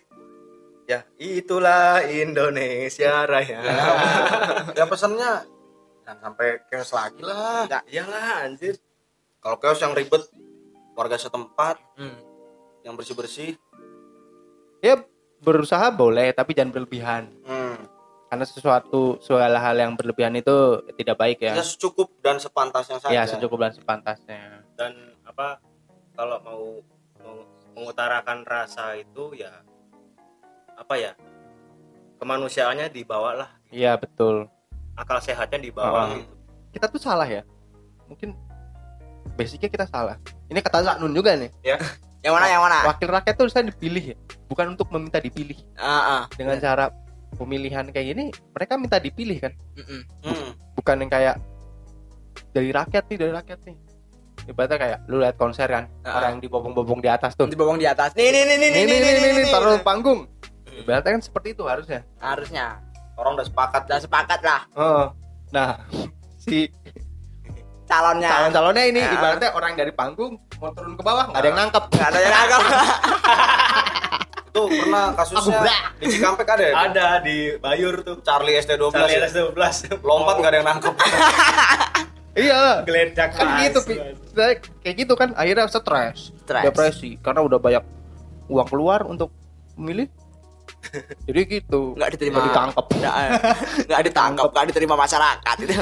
ya 0.92 1.00
itulah 1.18 2.06
Indonesia 2.06 3.26
Raya. 3.26 3.60
Ya. 4.78 4.86
Pesannya 4.86 5.50
jangan 6.06 6.18
sampai 6.22 6.62
chaos 6.70 6.94
lagi 6.94 7.26
lah. 7.26 7.66
Iyalah 7.90 8.46
anjir. 8.46 8.78
Kalau 9.42 9.58
chaos 9.58 9.82
yang 9.82 9.98
ribet 9.98 10.22
warga 10.94 11.18
setempat 11.18 11.82
Hmm. 11.98 12.22
yang 12.86 12.94
bersih 12.94 13.16
bersih 13.18 13.50
ya 14.78 15.00
berusaha 15.40 15.90
boleh 15.90 16.30
tapi 16.36 16.54
jangan 16.54 16.70
berlebihan. 16.70 17.24
Hmm. 17.48 17.63
Karena 18.34 18.50
sesuatu 18.50 19.22
segala 19.22 19.62
hal 19.62 19.78
yang 19.78 19.94
berlebihan 19.94 20.34
itu 20.34 20.82
tidak 20.98 21.22
baik 21.22 21.38
ya. 21.46 21.54
Ya 21.54 21.62
secukup 21.62 22.18
dan 22.26 22.42
sepantasnya 22.42 22.98
saja. 22.98 23.14
ya 23.14 23.30
secukup 23.30 23.62
dan 23.62 23.78
sepantasnya. 23.78 24.66
Dan 24.74 25.14
apa 25.22 25.62
kalau 26.18 26.42
mau, 26.42 26.64
mau 27.22 27.46
mengutarakan 27.78 28.42
rasa 28.42 28.98
itu 28.98 29.38
ya 29.38 29.54
apa 30.74 30.98
ya 30.98 31.14
kemanusiaannya 32.18 32.90
dibawa 32.90 33.46
lah. 33.46 33.50
Iya 33.70 34.02
betul. 34.02 34.50
Akal 34.98 35.22
sehatnya 35.22 35.62
dibawa 35.62 36.18
gitu. 36.18 36.34
Kita 36.74 36.90
tuh 36.90 37.06
salah 37.06 37.30
ya. 37.30 37.46
Mungkin 38.10 38.34
basicnya 39.38 39.70
kita 39.70 39.86
salah. 39.86 40.18
Ini 40.50 40.58
kata 40.58 40.82
Zaknun 40.82 41.14
juga 41.14 41.38
nih. 41.38 41.54
Yang 42.26 42.34
mana 42.34 42.50
yang 42.50 42.66
mana? 42.66 42.82
Wakil 42.90 43.14
rakyat 43.14 43.36
tuh 43.38 43.46
saya 43.54 43.70
dipilih 43.70 44.18
ya. 44.18 44.18
Bukan 44.50 44.74
untuk 44.74 44.90
meminta 44.90 45.22
dipilih. 45.22 45.62
Ah 45.78 46.02
ah. 46.02 46.22
dengan 46.34 46.58
cara 46.58 46.90
pemilihan 47.34 47.86
kayak 47.86 48.08
gini 48.08 48.24
mereka 48.50 48.74
minta 48.76 48.98
dipilih 48.98 49.38
kan? 49.40 49.54
Mm-mm. 49.76 50.02
Hmm. 50.22 50.50
bukan 50.74 50.96
yang 50.98 51.12
kayak 51.12 51.36
dari 52.50 52.70
rakyat 52.70 53.04
nih 53.06 53.18
dari 53.18 53.32
rakyat 53.32 53.60
nih. 53.64 53.78
Ibaratnya 54.44 54.76
kayak 54.76 54.98
lu 55.08 55.18
lihat 55.18 55.36
konser 55.36 55.66
kan 55.66 55.88
Ah. 56.02 56.18
orang 56.18 56.36
yang 56.36 56.42
dibobong-bobong 56.44 57.00
di 57.00 57.08
atas 57.08 57.32
tuh. 57.34 57.46
Di 57.46 57.56
bawang 57.56 57.78
di 57.78 57.86
atas. 57.86 58.12
Nih 58.14 58.28
nih 58.28 58.44
nih 58.44 58.58
nih 58.58 58.70
nih 58.70 58.82
ini 58.84 58.96
ini, 59.00 59.30
nih, 59.40 59.46
taruh 59.50 59.74
nih. 59.74 59.82
panggung. 59.82 60.20
Ibaratnya 60.76 61.12
kan 61.12 61.22
seperti 61.22 61.48
itu 61.52 61.64
harusnya. 61.64 62.02
Harusnya. 62.18 62.82
Orang 63.14 63.36
udah 63.36 63.46
sepakat 63.46 63.82
udah 63.86 64.00
sepakat 64.00 64.40
lah. 64.42 64.62
Oh. 64.74 65.06
nah 65.50 65.78
si 66.44 66.68
calonnya. 67.86 68.28
Calon-calonnya 68.28 68.84
ini 68.86 69.00
Ah. 69.00 69.14
ibaratnya 69.14 69.50
orang 69.52 69.74
dari 69.74 69.92
panggung 69.92 70.34
mau 70.58 70.74
turun 70.74 70.94
ke 70.94 71.04
bawah 71.04 71.30
nggak 71.30 71.40
ada 71.40 71.48
yang 71.48 71.58
nangkep. 71.58 71.84
Nggak 71.90 72.08
ada 72.10 72.20
yang 72.20 72.34
nangkep 72.34 72.62
itu 74.54 74.62
pernah 74.70 75.18
kasusnya 75.18 75.66
di 75.98 76.06
Cikampek 76.08 76.46
ada 76.46 76.62
ya? 76.62 76.74
Ada 76.86 77.08
di 77.26 77.58
Bayur 77.58 78.06
tuh. 78.06 78.22
Charlie 78.22 78.54
SD12 78.54 78.94
Charlie 78.94 79.18
ya? 79.18 79.26
RS12 79.26 79.58
lompat 80.06 80.36
nggak 80.38 80.52
ada 80.54 80.58
yang 80.62 80.68
nangkep? 80.70 80.94
Iya. 82.34 82.82
Geledak 82.82 83.30
kan 83.38 83.62
gitu 83.62 83.80
Pi. 83.86 83.94
kayak 84.82 84.96
gitu 84.98 85.14
kan 85.14 85.38
akhirnya 85.38 85.70
stres. 85.70 86.34
Stres. 86.34 86.66
depresi 86.66 87.22
karena 87.22 87.46
udah 87.46 87.62
banyak 87.62 87.86
uang 88.50 88.68
keluar 88.70 89.06
untuk 89.06 89.30
memilih 89.78 90.10
jadi 91.30 91.42
gitu. 91.46 91.94
Nggak 91.94 92.18
diterima. 92.18 92.42
Nggak 92.42 92.50
ditangkap 92.50 92.86
nggak 92.90 93.16
nggak 93.86 94.02
ditangkap 94.10 94.48
nggak 94.50 94.66
diterima 94.70 94.96
masyarakat 94.98 95.58
itu 95.62 95.76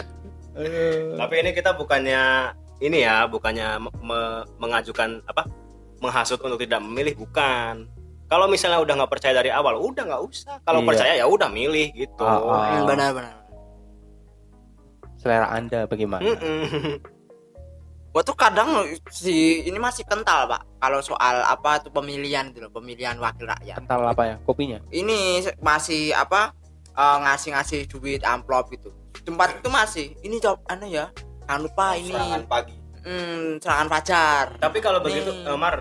tapi 1.16 1.34
ini 1.40 1.56
kita 1.56 1.72
bukannya 1.72 2.52
ini 2.84 3.08
ya 3.08 3.24
bukannya 3.24 3.80
me- 3.80 3.96
me- 4.04 4.44
mengajukan 4.60 5.24
apa 5.24 5.48
menghasut 6.04 6.44
untuk 6.44 6.60
tidak 6.60 6.84
memilih 6.84 7.16
bukan 7.16 7.88
kalau 8.32 8.48
misalnya 8.48 8.80
udah 8.80 8.96
nggak 8.96 9.12
percaya 9.12 9.36
dari 9.36 9.52
awal 9.52 9.76
udah 9.76 10.08
nggak 10.08 10.24
usah. 10.24 10.56
Kalau 10.64 10.80
Iya. 10.80 10.88
percaya 10.88 11.14
ya 11.20 11.26
udah 11.28 11.52
milih 11.52 11.92
gitu. 11.92 12.24
Ah, 12.24 12.40
ah. 12.40 12.64
Hmm, 12.72 12.88
benar 12.88 13.12
benar 13.12 13.34
selera 15.22 15.54
anda 15.54 15.86
bagaimana? 15.86 16.26
Mm-mm. 16.26 16.98
gua 18.12 18.24
tuh 18.26 18.36
kadang 18.36 18.84
si 19.08 19.64
ini 19.64 19.78
masih 19.78 20.04
kental 20.04 20.44
pak. 20.44 20.66
Kalau 20.82 21.00
soal 21.00 21.46
apa 21.46 21.80
tuh 21.80 21.94
pemilihan 21.94 22.50
itu 22.50 22.60
loh 22.60 22.68
pemilihan 22.68 23.16
wakil 23.16 23.48
rakyat. 23.48 23.78
Kental 23.80 24.02
apa 24.04 24.24
ya 24.26 24.36
kopinya? 24.44 24.82
Ini 24.90 25.46
masih 25.62 26.12
apa 26.12 26.52
eh, 26.92 27.18
ngasih-ngasih 27.22 27.88
duit 27.88 28.26
amplop 28.26 28.68
gitu. 28.74 28.92
Tempat 29.22 29.62
itu 29.62 29.70
masih 29.70 30.06
ini 30.26 30.42
jawab 30.42 30.60
aneh 30.68 30.92
ya. 30.92 31.06
Jangan 31.46 31.62
lupa 31.64 31.86
ini. 31.96 32.12
Serangan 32.12 32.44
pagi. 32.50 32.76
Hmm, 33.02 33.48
serangan 33.64 33.88
fajar. 33.88 34.46
Tapi 34.60 34.78
kalau 34.82 35.00
begitu 35.00 35.32
Nih. 35.32 35.48
eh, 35.48 35.58
Mar 35.58 35.76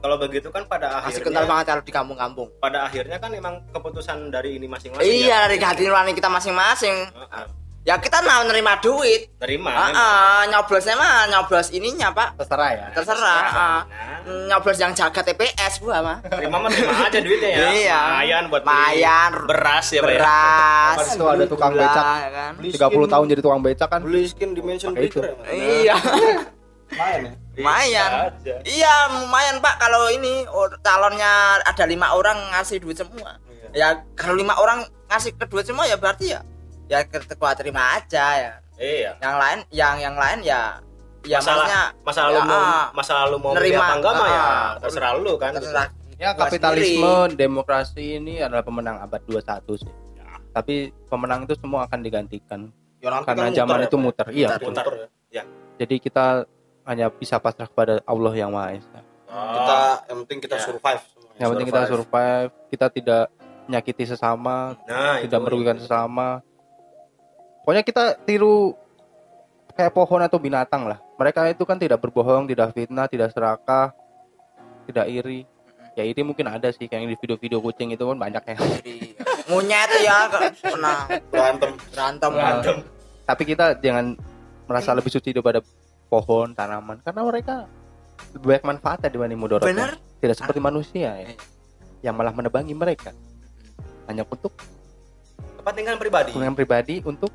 kalau 0.00 0.16
begitu 0.16 0.48
kan 0.48 0.64
pada 0.64 1.00
masih 1.02 1.20
kental 1.20 1.44
akhirnya 1.44 1.50
banget 1.50 1.66
kalau 1.66 1.82
di 1.82 1.92
kampung-kampung. 1.92 2.48
Pada 2.56 2.78
akhirnya 2.82 3.16
kan 3.16 3.30
emang 3.30 3.60
keputusan 3.68 4.28
dari 4.28 4.56
ini 4.56 4.64
masing-masing 4.64 5.04
iya 5.04 5.44
ya. 5.44 5.46
dari 5.46 5.56
hati 5.58 5.84
nurani 5.84 6.12
kita 6.12 6.26
masing-masing. 6.26 6.96
Heeh. 7.06 7.46
ya 7.80 7.96
kita 7.96 8.20
mau 8.20 8.44
nerima 8.44 8.76
duit. 8.76 9.32
Nerima 9.36 9.72
Ah, 9.72 9.88
ah, 9.90 10.40
nyoblosnya 10.46 10.92
mah 10.94 11.12
nyoblos 11.26 11.68
ininya 11.70 12.12
pak. 12.12 12.36
Terserah 12.36 12.70
ya. 12.70 12.86
Terserah 12.92 13.40
ah. 13.42 13.80
Nah, 14.22 14.48
nyoblos 14.50 14.76
yang 14.76 14.92
jaga 14.92 15.20
TPS 15.22 15.80
gua 15.80 16.00
mah 16.00 16.18
terima 16.22 16.56
mah 16.56 16.68
terima 16.68 16.92
aja 17.02 17.18
duitnya 17.18 17.48
ya. 17.50 17.60
Iya. 17.70 18.00
lumayan 18.06 18.42
buat 18.48 18.62
beli 18.62 18.72
Lumayan. 18.72 19.30
beras 19.46 19.86
ya 19.86 20.00
Pak 20.00 20.12
ya. 20.12 20.16
Beras. 20.16 20.96
Pas 20.96 21.08
itu 21.10 21.24
ada 21.26 21.44
tukang 21.44 21.72
becak. 21.72 22.04
ya 22.04 22.30
kan? 22.30 22.50
Beli 22.54 22.68
30 22.70 22.76
skin- 22.76 23.08
tahun 23.08 23.24
jadi 23.28 23.40
tukang 23.40 23.62
becak 23.62 23.88
kan. 23.88 24.00
Beli 24.00 24.22
skin 24.24 24.50
dimension 24.52 24.90
breaker 24.92 25.22
ya 25.24 25.34
iya 25.48 25.96
lumayan 26.92 27.20
ya? 27.22 27.32
Lumayan. 27.56 28.10
Bisa 28.10 28.28
aja. 28.30 28.54
iya 28.66 28.94
lumayan 29.14 29.56
pak. 29.62 29.74
Kalau 29.78 30.10
ini 30.10 30.44
oh, 30.50 30.68
calonnya 30.82 31.60
ada 31.62 31.84
lima 31.86 32.12
orang 32.14 32.38
ngasih 32.56 32.82
duit 32.82 32.98
semua. 32.98 33.38
Ya 33.70 34.02
kalau 34.18 34.34
lima 34.34 34.58
orang 34.58 34.86
ngasih 35.10 35.34
ke 35.38 35.44
duit 35.46 35.66
semua 35.66 35.86
ya 35.86 35.94
berarti 35.94 36.34
ya 36.34 36.40
ya 36.90 37.06
ketua 37.06 37.54
terima 37.54 37.98
aja 37.98 38.26
ya. 38.36 38.52
Iya. 38.80 39.12
Yang 39.22 39.36
lain 39.36 39.58
yang 39.70 39.94
yang 40.02 40.16
lain 40.18 40.38
ya 40.42 40.82
ya 41.20 41.36
masalah 41.36 41.68
maksudnya 41.68 41.82
masa 42.00 42.20
lalu 42.24 42.40
ya, 42.40 42.44
mau 42.48 42.56
ah, 42.56 42.84
masa 42.96 43.12
lalu 43.24 43.36
mau 43.36 43.52
nerima, 43.52 43.84
apa 43.84 43.94
enggak 44.00 44.12
mah 44.16 44.28
ya 44.28 44.40
ah, 44.40 44.68
terserah 44.80 45.12
lu 45.20 45.32
kan. 45.36 45.52
terserah 45.52 45.86
ya 46.16 46.30
kapitalisme 46.32 47.12
demokrasi 47.36 48.04
ini 48.16 48.40
adalah 48.40 48.64
pemenang 48.64 48.96
abad 49.04 49.20
21 49.28 49.84
sih. 49.84 49.92
Tapi 50.50 50.90
pemenang 51.06 51.46
itu 51.46 51.54
semua 51.62 51.86
akan 51.86 52.02
digantikan. 52.02 52.74
Ya, 52.98 53.22
karena 53.22 53.48
kan 53.48 53.54
zaman 53.54 53.78
muter 53.86 53.86
itu 53.86 53.96
ya, 53.96 53.96
Pak? 53.96 54.02
muter 54.02 54.26
iya. 54.34 54.48
Muter. 54.50 54.58
betul. 54.60 54.72
Muter 54.74 54.96
ya. 55.30 55.42
jadi 55.80 55.94
kita 56.02 56.26
hanya 56.84 57.06
bisa 57.08 57.36
pasrah 57.36 57.68
kepada 57.68 58.00
Allah 58.02 58.32
yang 58.32 58.50
Maha 58.50 58.76
Esa. 58.76 59.00
Kita 59.30 59.78
yang 60.10 60.18
penting 60.26 60.38
kita 60.42 60.56
Ya. 60.58 60.62
survive 60.64 61.02
semuanya. 61.06 61.38
yang 61.38 61.48
penting 61.54 61.68
kita 61.70 61.82
survive. 61.86 62.50
kita 62.68 62.86
tidak 62.90 63.24
menyakiti 63.64 64.04
sesama 64.04 64.74
nah 64.84 65.18
itu. 65.18 65.30
tidak 65.30 65.40
merugikan 65.40 65.76
sesama. 65.78 66.42
Pokoknya 67.62 67.84
kita 67.84 68.04
tiru 68.24 68.74
kayak 69.72 69.94
pohon 69.94 70.20
atau 70.20 70.36
binatang 70.36 70.90
lah. 70.90 70.98
Mereka 71.14 71.52
itu 71.52 71.62
kan 71.62 71.78
tidak 71.78 72.00
berbohong 72.00 72.48
tidak 72.48 72.74
fitnah 72.74 73.06
tidak 73.06 73.30
serakah 73.30 73.94
tidak 74.84 75.06
iri. 75.06 75.46
Ya 75.94 76.02
iri 76.02 76.22
mungkin 76.22 76.46
ada 76.46 76.70
sih 76.70 76.86
kayak 76.86 77.06
yang 77.06 77.10
di 77.12 77.18
video-video 77.18 77.58
kucing 77.60 77.94
itu 77.94 78.02
kan 78.02 78.18
banyak 78.18 78.42
ya. 78.42 78.56
Munyet 79.46 79.90
ya 80.02 80.26
pernah. 80.58 81.06
Berantem. 81.30 81.70
Berantem. 81.92 82.30
Berantem. 82.32 82.76
tapi 83.22 83.46
kita 83.46 83.78
jangan 83.78 84.18
merasa 84.66 84.90
lebih 84.90 85.06
suci 85.06 85.30
daripada 85.30 85.62
pohon 86.10 86.50
tanaman 86.50 86.98
karena 86.98 87.22
mereka 87.22 87.54
banyak 88.36 88.64
manfaatnya 88.66 89.08
dibanding 89.08 89.38
mudaratnya 89.38 89.70
bener 89.70 89.90
tidak 90.18 90.36
seperti 90.36 90.58
manusia 90.58 91.14
ya 91.16 91.26
Eh. 91.26 91.38
yang 92.02 92.12
malah 92.12 92.30
menebangi 92.30 92.74
mereka 92.74 93.14
hanya 94.04 94.26
untuk 94.26 94.50
kepentingan 95.56 95.96
pribadi 95.96 96.30
kepentingan 96.30 96.56
pribadi 96.56 96.94
untuk 97.00 97.30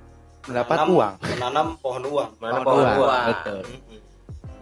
mendapat 0.45 0.77
Menanam- 0.77 0.93
uang 0.93 1.13
menanam 1.31 1.67
pohon 1.77 2.03
uang 2.05 2.29
mana 2.35 2.51
Pohon 2.51 2.65
pohon 2.65 2.83
uang. 2.83 2.97
buah 2.99 3.23
betul 3.27 3.59
Mm-mm. 3.65 3.99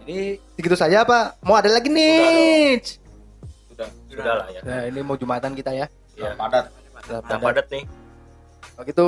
Jadi 0.04 0.20
segitu 0.52 0.76
saja 0.76 1.00
Pak. 1.00 1.40
Mau 1.40 1.56
ada 1.56 1.64
lagi 1.66 1.88
nih. 1.88 2.76
sudah 3.66 3.88
sudah 4.06 4.34
lah 4.36 4.46
ya 4.48 4.60
Nah, 4.60 4.80
ini 4.84 5.00
mau 5.00 5.16
jumatan 5.16 5.52
kita 5.52 5.72
ya. 5.72 5.88
Iya. 6.12 6.36
padat 6.36 6.68
Sudah 7.00 7.18
udah 7.18 7.24
pada. 7.34 7.40
padat 7.42 7.66
nih 7.68 7.84
Kalau 8.70 8.84
gitu 8.84 9.06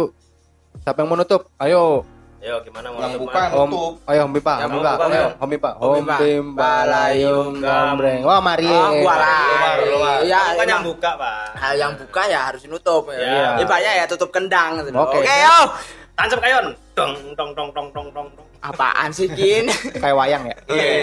siapa 0.79 0.99
yang 0.99 1.09
mau 1.09 1.17
nutup? 1.17 1.53
Ayo. 1.57 2.09
Ayo 2.47 2.63
gimana 2.63 2.95
mau 2.95 3.03
yang 3.03 3.19
nutup, 3.19 3.27
buka? 3.27 3.43
Om, 3.51 3.71
nutup 3.75 3.95
ayo 4.07 4.21
Om 4.23 4.33
Pipa, 4.39 4.55
Yang 4.63 4.71
buka, 4.79 4.93
ayo. 4.95 5.27
Om 5.35 5.49
Pipa, 5.51 5.71
Om 5.83 6.07
Pipa. 6.07 6.73
Layung 6.87 7.55
gambreng. 7.59 8.21
Wah, 8.23 8.39
mari. 8.39 8.71
Oh, 8.71 8.91
gua 9.03 9.15
lah. 9.19 10.23
Ya 10.23 10.55
kan 10.55 10.67
yang 10.71 10.87
buka 10.87 11.11
pak 11.19 11.59
hal 11.59 11.75
yang 11.75 11.93
buka 11.99 12.23
ya 12.31 12.41
harus 12.47 12.63
nutup 12.71 13.11
ya. 13.11 13.19
Iya. 13.19 13.49
Ya, 13.59 13.67
banyak 13.67 13.93
ya 13.99 14.05
tutup 14.07 14.31
kendang 14.31 14.79
gitu. 14.79 14.95
Oke. 14.95 15.27
Yo. 15.27 15.59
tancap 16.17 16.41
kayon 16.41 16.73
dong 16.97 17.13
dong 17.37 17.53
dong 17.53 17.69
dong 17.77 17.89
dong 17.93 18.09
dong 18.09 18.29
dong 18.33 18.47
Apaan 18.65 19.13
sih 19.13 19.29
Kin? 19.29 19.69
Kayak 20.03 20.17
wayang 20.17 20.43
ya. 20.49 20.57
Oke. 20.65 20.97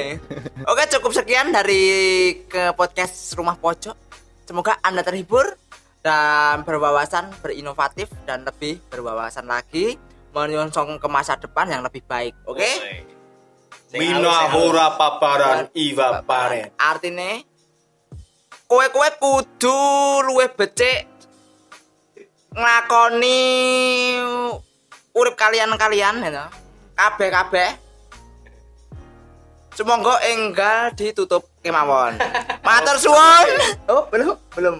Oke, 0.66 0.84
cukup 0.98 1.12
sekian 1.14 1.54
dari 1.54 1.86
ke 2.50 2.74
podcast 2.74 3.30
Rumah 3.38 3.56
Pojok. 3.62 3.94
Semoga 4.50 4.82
Anda 4.82 5.06
terhibur 5.06 5.54
dan 6.02 6.66
berwawasan, 6.66 7.30
berinovatif 7.46 8.10
dan 8.26 8.42
lebih 8.44 8.82
berwawasan 8.90 9.46
lagi 9.46 9.96
menyongsong 10.34 10.98
ke 10.98 11.08
masa 11.08 11.38
depan 11.38 11.70
yang 11.70 11.82
lebih 11.86 12.02
baik. 12.10 12.34
Oke? 12.50 12.66
Halus. 12.66 13.14
minahura 13.94 14.98
paparan 14.98 15.70
iwa 15.78 16.26
paren 16.26 16.74
Artinya 16.82 17.46
kowe-kowe 18.66 19.10
kudu 19.22 19.78
luwih 20.26 20.50
becik 20.58 21.06
nglakoni 22.58 23.42
urip 25.14 25.38
kalian-kalian 25.38 26.26
ya. 26.26 26.50
Kabeh-kabeh. 26.98 27.78
Semoga 29.74 30.22
enggal 30.30 30.94
ditutup 30.94 31.50
kemawon. 31.66 32.18
Matur 32.66 32.98
suwun. 33.02 33.50
Oh, 33.90 34.06
belum, 34.10 34.38
belum. 34.54 34.76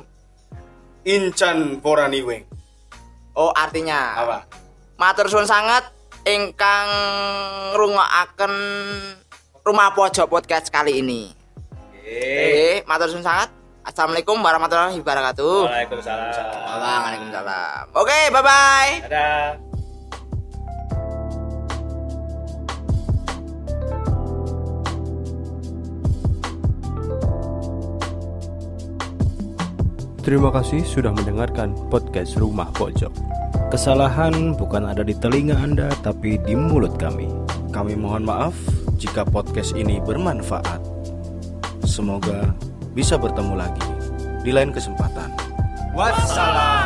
incan 1.04 1.84
porani 1.84 2.24
weng 2.24 2.48
Oh, 3.36 3.52
artinya 3.52 4.16
apa 4.16 4.38
matur 5.04 5.28
suwun 5.28 5.44
sangat 5.44 5.84
ingkang 6.24 6.88
ngrungokaken 7.76 8.54
Rumah 9.68 9.92
Pojok 9.92 10.32
Podcast 10.32 10.72
kali 10.72 11.04
ini. 11.04 11.28
Oke. 11.68 12.16
Oke, 12.24 12.88
matur 12.88 13.12
suwun 13.12 13.28
sangat. 13.28 13.52
Assalamualaikum 13.84 14.40
warahmatullahi 14.40 14.96
wabarakatuh. 15.04 15.68
Waalaikumsalam 15.68 16.80
Waalaikumsalam. 16.80 17.84
Oke, 18.00 18.20
bye 18.32 18.40
bye. 18.40 18.92
dadah 19.12 19.60
Terima 30.24 30.56
kasih 30.56 30.88
sudah 30.88 31.12
mendengarkan 31.12 31.76
podcast 31.92 32.40
Rumah 32.40 32.72
Pojok. 32.72 33.43
Kesalahan 33.74 34.54
bukan 34.54 34.86
ada 34.86 35.02
di 35.02 35.18
telinga 35.18 35.58
Anda, 35.58 35.90
tapi 36.06 36.38
di 36.46 36.54
mulut 36.54 37.02
kami. 37.02 37.26
kami 37.74 37.98
mohon 37.98 38.22
maaf 38.22 38.54
jika 39.02 39.26
podcast 39.26 39.74
ini 39.74 39.98
bermanfaat 39.98 40.78
Semoga 41.82 42.54
bisa 42.94 43.18
bertemu 43.18 43.58
lagi 43.58 43.82
di 44.46 44.54
lain 44.54 44.70
kesempatan. 44.70 45.34
wassalam 45.98 46.83